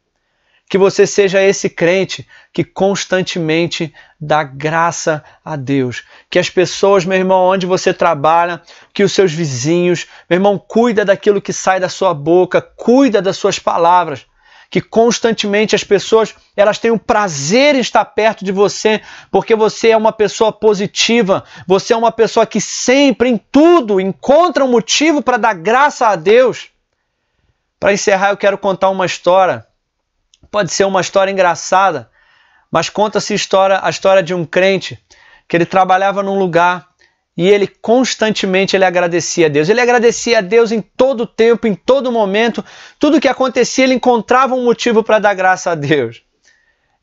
Que 0.68 0.76
você 0.76 1.07
seja 1.07 1.42
esse 1.42 1.70
crente 1.70 2.28
que 2.52 2.62
constantemente 2.62 3.92
dá 4.20 4.42
graça 4.42 5.24
a 5.42 5.57
Deus. 5.57 6.04
Que 6.28 6.38
as 6.38 6.50
pessoas, 6.50 7.07
meu 7.07 7.16
irmão, 7.16 7.46
onde 7.46 7.64
você 7.64 7.94
trabalha, 7.94 8.61
que 8.92 9.02
os 9.02 9.12
seus 9.12 9.33
vizinhos, 9.33 10.07
meu 10.28 10.37
irmão, 10.37 10.59
cuida 10.59 11.07
daquilo 11.07 11.40
que 11.40 11.54
sai 11.54 11.81
da 11.81 11.88
sua 11.88 12.12
boca, 12.12 12.61
cuida 12.61 13.22
das 13.22 13.38
suas 13.38 13.59
palavras. 13.59 14.26
Que 14.68 14.83
constantemente 14.83 15.74
as 15.74 15.83
pessoas 15.83 16.35
elas 16.54 16.78
têm 16.78 16.90
o 16.90 16.98
prazer 16.98 17.74
em 17.74 17.81
estar 17.81 18.04
perto 18.04 18.44
de 18.44 18.52
você, 18.52 19.00
porque 19.31 19.57
você 19.57 19.90
é 19.90 19.96
uma 19.96 20.12
pessoa 20.12 20.52
positiva, 20.52 21.44
você 21.66 21.94
é 21.94 21.96
uma 21.96 22.12
pessoa 22.12 22.44
que 22.44 22.61
sempre, 22.61 23.31
em 23.31 23.38
tudo, 23.38 23.98
encontra 23.98 24.62
um 24.62 24.70
motivo 24.70 25.22
para 25.22 25.38
dar 25.38 25.54
graça 25.54 26.09
a 26.09 26.16
Deus. 26.16 26.68
Para 27.81 27.94
encerrar, 27.94 28.31
eu 28.31 28.37
quero 28.37 28.59
contar 28.59 28.90
uma 28.90 29.07
história 29.07 29.66
Pode 30.50 30.72
ser 30.72 30.84
uma 30.84 31.00
história 31.00 31.30
engraçada, 31.30 32.11
mas 32.70 32.88
conta-se 32.88 33.34
história, 33.34 33.80
a 33.82 33.90
história 33.90 34.22
de 34.22 34.34
um 34.34 34.44
crente 34.44 34.98
que 35.46 35.56
ele 35.56 35.66
trabalhava 35.66 36.22
num 36.22 36.38
lugar 36.38 36.88
e 37.37 37.48
ele 37.48 37.66
constantemente 37.66 38.74
ele 38.74 38.84
agradecia 38.84 39.46
a 39.46 39.48
Deus. 39.48 39.68
Ele 39.68 39.80
agradecia 39.80 40.38
a 40.38 40.40
Deus 40.40 40.72
em 40.72 40.80
todo 40.80 41.26
tempo, 41.26 41.66
em 41.66 41.74
todo 41.74 42.11
momento. 42.11 42.64
Tudo 42.98 43.20
que 43.20 43.28
acontecia, 43.28 43.84
ele 43.84 43.94
encontrava 43.94 44.54
um 44.54 44.64
motivo 44.64 45.02
para 45.02 45.18
dar 45.18 45.34
graça 45.34 45.70
a 45.70 45.74
Deus. 45.74 46.22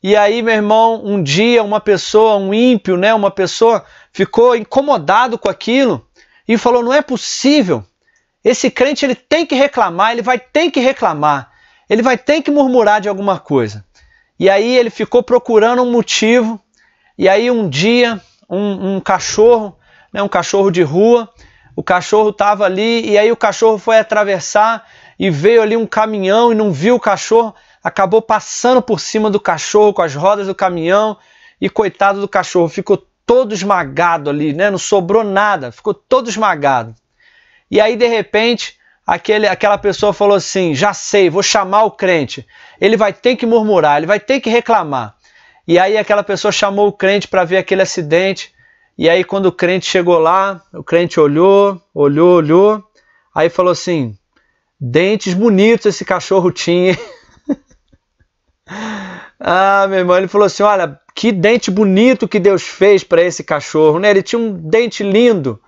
E 0.02 0.14
aí, 0.14 0.42
meu 0.42 0.54
irmão, 0.54 1.02
um 1.04 1.22
dia 1.22 1.62
uma 1.62 1.80
pessoa, 1.80 2.36
um 2.36 2.52
ímpio, 2.52 2.96
né, 2.96 3.14
uma 3.14 3.30
pessoa 3.30 3.84
ficou 4.12 4.54
incomodado 4.54 5.38
com 5.38 5.48
aquilo 5.48 6.06
e 6.46 6.58
falou: 6.58 6.82
"Não 6.82 6.92
é 6.92 7.00
possível. 7.00 7.82
Esse 8.44 8.70
crente 8.70 9.04
ele 9.04 9.14
tem 9.14 9.46
que 9.46 9.54
reclamar, 9.54 10.12
ele 10.12 10.22
vai 10.22 10.38
ter 10.38 10.70
que 10.70 10.80
reclamar 10.80 11.50
ele 11.88 12.02
vai 12.02 12.18
ter 12.18 12.42
que 12.42 12.50
murmurar 12.50 13.00
de 13.00 13.08
alguma 13.08 13.38
coisa. 13.38 13.84
E 14.38 14.50
aí 14.50 14.76
ele 14.76 14.90
ficou 14.90 15.22
procurando 15.22 15.82
um 15.82 15.90
motivo. 15.90 16.60
E 17.16 17.28
aí 17.28 17.50
um 17.50 17.68
dia 17.68 18.20
um, 18.48 18.96
um 18.96 19.00
cachorro, 19.00 19.76
né, 20.12 20.22
um 20.22 20.28
cachorro 20.28 20.70
de 20.70 20.82
rua, 20.82 21.28
o 21.74 21.82
cachorro 21.82 22.30
estava 22.30 22.64
ali 22.64 23.08
e 23.08 23.18
aí 23.18 23.30
o 23.30 23.36
cachorro 23.36 23.78
foi 23.78 23.98
atravessar 23.98 24.86
e 25.18 25.30
veio 25.30 25.62
ali 25.62 25.76
um 25.76 25.86
caminhão 25.86 26.52
e 26.52 26.54
não 26.54 26.72
viu 26.72 26.96
o 26.96 27.00
cachorro, 27.00 27.54
acabou 27.82 28.20
passando 28.20 28.82
por 28.82 29.00
cima 29.00 29.30
do 29.30 29.40
cachorro 29.40 29.92
com 29.92 30.02
as 30.02 30.14
rodas 30.14 30.46
do 30.46 30.54
caminhão 30.54 31.16
e 31.60 31.68
coitado 31.68 32.20
do 32.20 32.28
cachorro 32.28 32.68
ficou 32.68 33.06
todo 33.26 33.52
esmagado 33.52 34.30
ali, 34.30 34.52
né? 34.52 34.70
Não 34.70 34.78
sobrou 34.78 35.24
nada, 35.24 35.72
ficou 35.72 35.92
todo 35.92 36.30
esmagado. 36.30 36.94
E 37.68 37.80
aí, 37.80 37.96
de 37.96 38.06
repente, 38.06 38.78
aquele, 39.06 39.46
aquela 39.46 39.78
pessoa 39.78 40.12
falou 40.12 40.36
assim: 40.36 40.74
já 40.74 40.92
sei, 40.92 41.30
vou 41.30 41.42
chamar 41.42 41.84
o 41.84 41.90
crente. 41.92 42.46
Ele 42.80 42.96
vai 42.96 43.12
ter 43.12 43.36
que 43.36 43.46
murmurar, 43.46 43.98
ele 43.98 44.06
vai 44.06 44.18
ter 44.18 44.40
que 44.40 44.50
reclamar. 44.50 45.14
E 45.68 45.78
aí 45.78 45.96
aquela 45.96 46.22
pessoa 46.22 46.50
chamou 46.50 46.88
o 46.88 46.92
crente 46.92 47.28
para 47.28 47.44
ver 47.44 47.58
aquele 47.58 47.82
acidente. 47.82 48.52
E 48.98 49.08
aí 49.08 49.22
quando 49.22 49.46
o 49.46 49.52
crente 49.52 49.86
chegou 49.86 50.18
lá, 50.18 50.62
o 50.72 50.82
crente 50.82 51.20
olhou, 51.20 51.80
olhou, 51.94 52.36
olhou, 52.36 52.84
aí 53.34 53.48
falou 53.48 53.72
assim: 53.72 54.18
dentes 54.80 55.34
bonitos 55.34 55.86
esse 55.86 56.04
cachorro 56.04 56.50
tinha. 56.50 56.98
ah, 59.38 59.86
meu 59.88 60.00
irmão, 60.00 60.16
ele 60.16 60.28
falou 60.28 60.46
assim: 60.46 60.62
olha, 60.62 60.98
que 61.14 61.30
dente 61.30 61.70
bonito 61.70 62.28
que 62.28 62.40
Deus 62.40 62.62
fez 62.62 63.04
para 63.04 63.22
esse 63.22 63.44
cachorro, 63.44 63.98
né? 63.98 64.10
Ele 64.10 64.22
tinha 64.22 64.38
um 64.38 64.52
dente 64.52 65.02
lindo. 65.02 65.60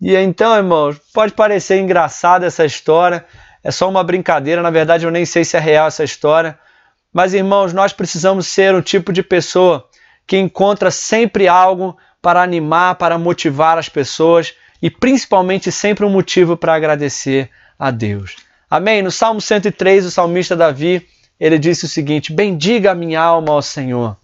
E 0.00 0.14
então, 0.16 0.56
irmãos, 0.56 1.00
pode 1.12 1.32
parecer 1.32 1.80
engraçada 1.80 2.46
essa 2.46 2.64
história, 2.64 3.24
é 3.62 3.70
só 3.70 3.88
uma 3.88 4.04
brincadeira, 4.04 4.60
na 4.60 4.70
verdade 4.70 5.06
eu 5.06 5.10
nem 5.10 5.24
sei 5.24 5.44
se 5.44 5.56
é 5.56 5.60
real 5.60 5.88
essa 5.88 6.04
história. 6.04 6.58
Mas, 7.12 7.32
irmãos, 7.32 7.72
nós 7.72 7.92
precisamos 7.92 8.48
ser 8.48 8.74
o 8.74 8.82
tipo 8.82 9.12
de 9.12 9.22
pessoa 9.22 9.88
que 10.26 10.36
encontra 10.36 10.90
sempre 10.90 11.46
algo 11.46 11.96
para 12.20 12.42
animar, 12.42 12.96
para 12.96 13.16
motivar 13.18 13.78
as 13.78 13.88
pessoas 13.88 14.54
e 14.82 14.90
principalmente 14.90 15.70
sempre 15.70 16.04
um 16.04 16.10
motivo 16.10 16.56
para 16.56 16.74
agradecer 16.74 17.50
a 17.78 17.90
Deus. 17.90 18.36
Amém? 18.68 19.02
No 19.02 19.10
Salmo 19.10 19.40
103, 19.40 20.06
o 20.06 20.10
salmista 20.10 20.56
Davi, 20.56 21.06
ele 21.38 21.58
disse 21.58 21.84
o 21.84 21.88
seguinte: 21.88 22.32
Bendiga 22.32 22.90
a 22.90 22.94
minha 22.94 23.20
alma 23.20 23.52
ao 23.52 23.62
Senhor. 23.62 24.16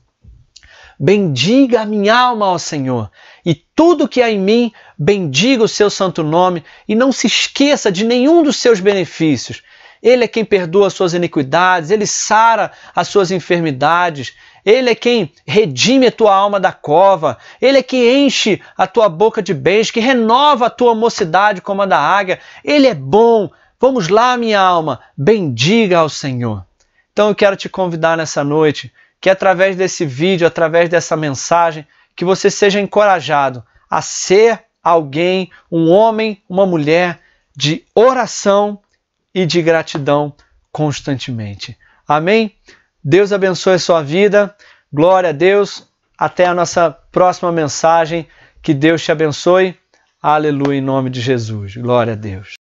Bendiga 1.03 1.81
a 1.81 1.87
minha 1.87 2.15
alma 2.15 2.45
ao 2.45 2.59
Senhor, 2.59 3.11
e 3.43 3.55
tudo 3.55 4.07
que 4.07 4.21
há 4.21 4.31
em 4.31 4.39
mim, 4.39 4.71
bendiga 4.99 5.65
o 5.65 5.69
seu 5.69 5.89
santo 5.89 6.23
nome, 6.23 6.63
e 6.87 6.95
não 6.95 7.11
se 7.11 7.27
esqueça 7.27 7.91
de 7.91 8.05
nenhum 8.05 8.43
dos 8.43 8.59
seus 8.59 8.81
benefícios. 8.81 9.63
Ele 10.03 10.25
é 10.25 10.29
quem 10.29 10.45
perdoa 10.45 10.89
as 10.89 10.93
suas 10.93 11.15
iniquidades, 11.15 11.91
ele 11.91 12.07
sara 12.07 12.71
as 12.95 13.09
suas 13.09 13.31
enfermidades, 13.31 14.35
ele 14.63 14.91
é 14.91 14.95
quem 14.95 15.33
redime 15.47 16.07
a 16.07 16.13
tua 16.13 16.35
alma 16.35 16.61
da 16.61 16.71
cova, 16.71 17.39
ele 17.63 17.79
é 17.79 17.83
quem 17.83 18.27
enche 18.27 18.61
a 18.77 18.87
tua 18.87 19.09
boca 19.09 19.43
de 19.43 19.55
bens, 19.55 19.91
que 19.91 20.01
renova 20.01 20.67
a 20.67 20.71
tua 20.71 20.95
mocidade 20.95 21.63
como 21.63 21.81
a 21.81 21.87
da 21.87 21.99
águia. 21.99 22.41
Ele 22.63 22.87
é 22.87 22.95
bom. 22.95 23.51
Vamos 23.81 24.09
lá, 24.09 24.37
minha 24.37 24.61
alma, 24.61 25.01
bendiga 25.17 26.01
ao 26.01 26.11
Senhor. 26.11 26.63
Então 27.11 27.29
eu 27.29 27.35
quero 27.35 27.57
te 27.57 27.71
convidar 27.71 28.19
nessa 28.19 28.45
noite 28.45 28.93
que 29.21 29.29
através 29.29 29.77
desse 29.77 30.07
vídeo, 30.07 30.47
através 30.47 30.89
dessa 30.89 31.17
mensagem, 31.17 31.87
que 32.17 32.25
você 32.25 32.51
seja 32.51 32.81
encorajado 32.81 33.65
a 33.89 34.01
ser 34.01 34.65
alguém, 34.83 35.51
um 35.71 35.91
homem, 35.91 36.43
uma 36.49 36.65
mulher 36.67 37.21
de 37.55 37.85
oração 37.95 38.81
e 39.35 39.45
de 39.45 39.61
gratidão 39.61 40.33
constantemente. 40.73 41.77
Amém? 42.07 42.55
Deus 43.03 43.33
abençoe 43.33 43.75
a 43.75 43.79
sua 43.79 44.03
vida. 44.03 44.55
Glória 44.93 45.31
a 45.31 45.33
Deus. 45.33 45.89
Até 46.17 46.47
a 46.47 46.55
nossa 46.55 46.91
próxima 46.91 47.53
mensagem. 47.53 48.27
Que 48.63 48.75
Deus 48.75 49.03
te 49.03 49.13
abençoe. 49.13 49.79
Aleluia, 50.23 50.79
em 50.79 50.83
nome 50.83 51.09
de 51.09 51.21
Jesus. 51.21 51.77
Glória 51.77 52.13
a 52.13 52.17
Deus. 52.17 52.59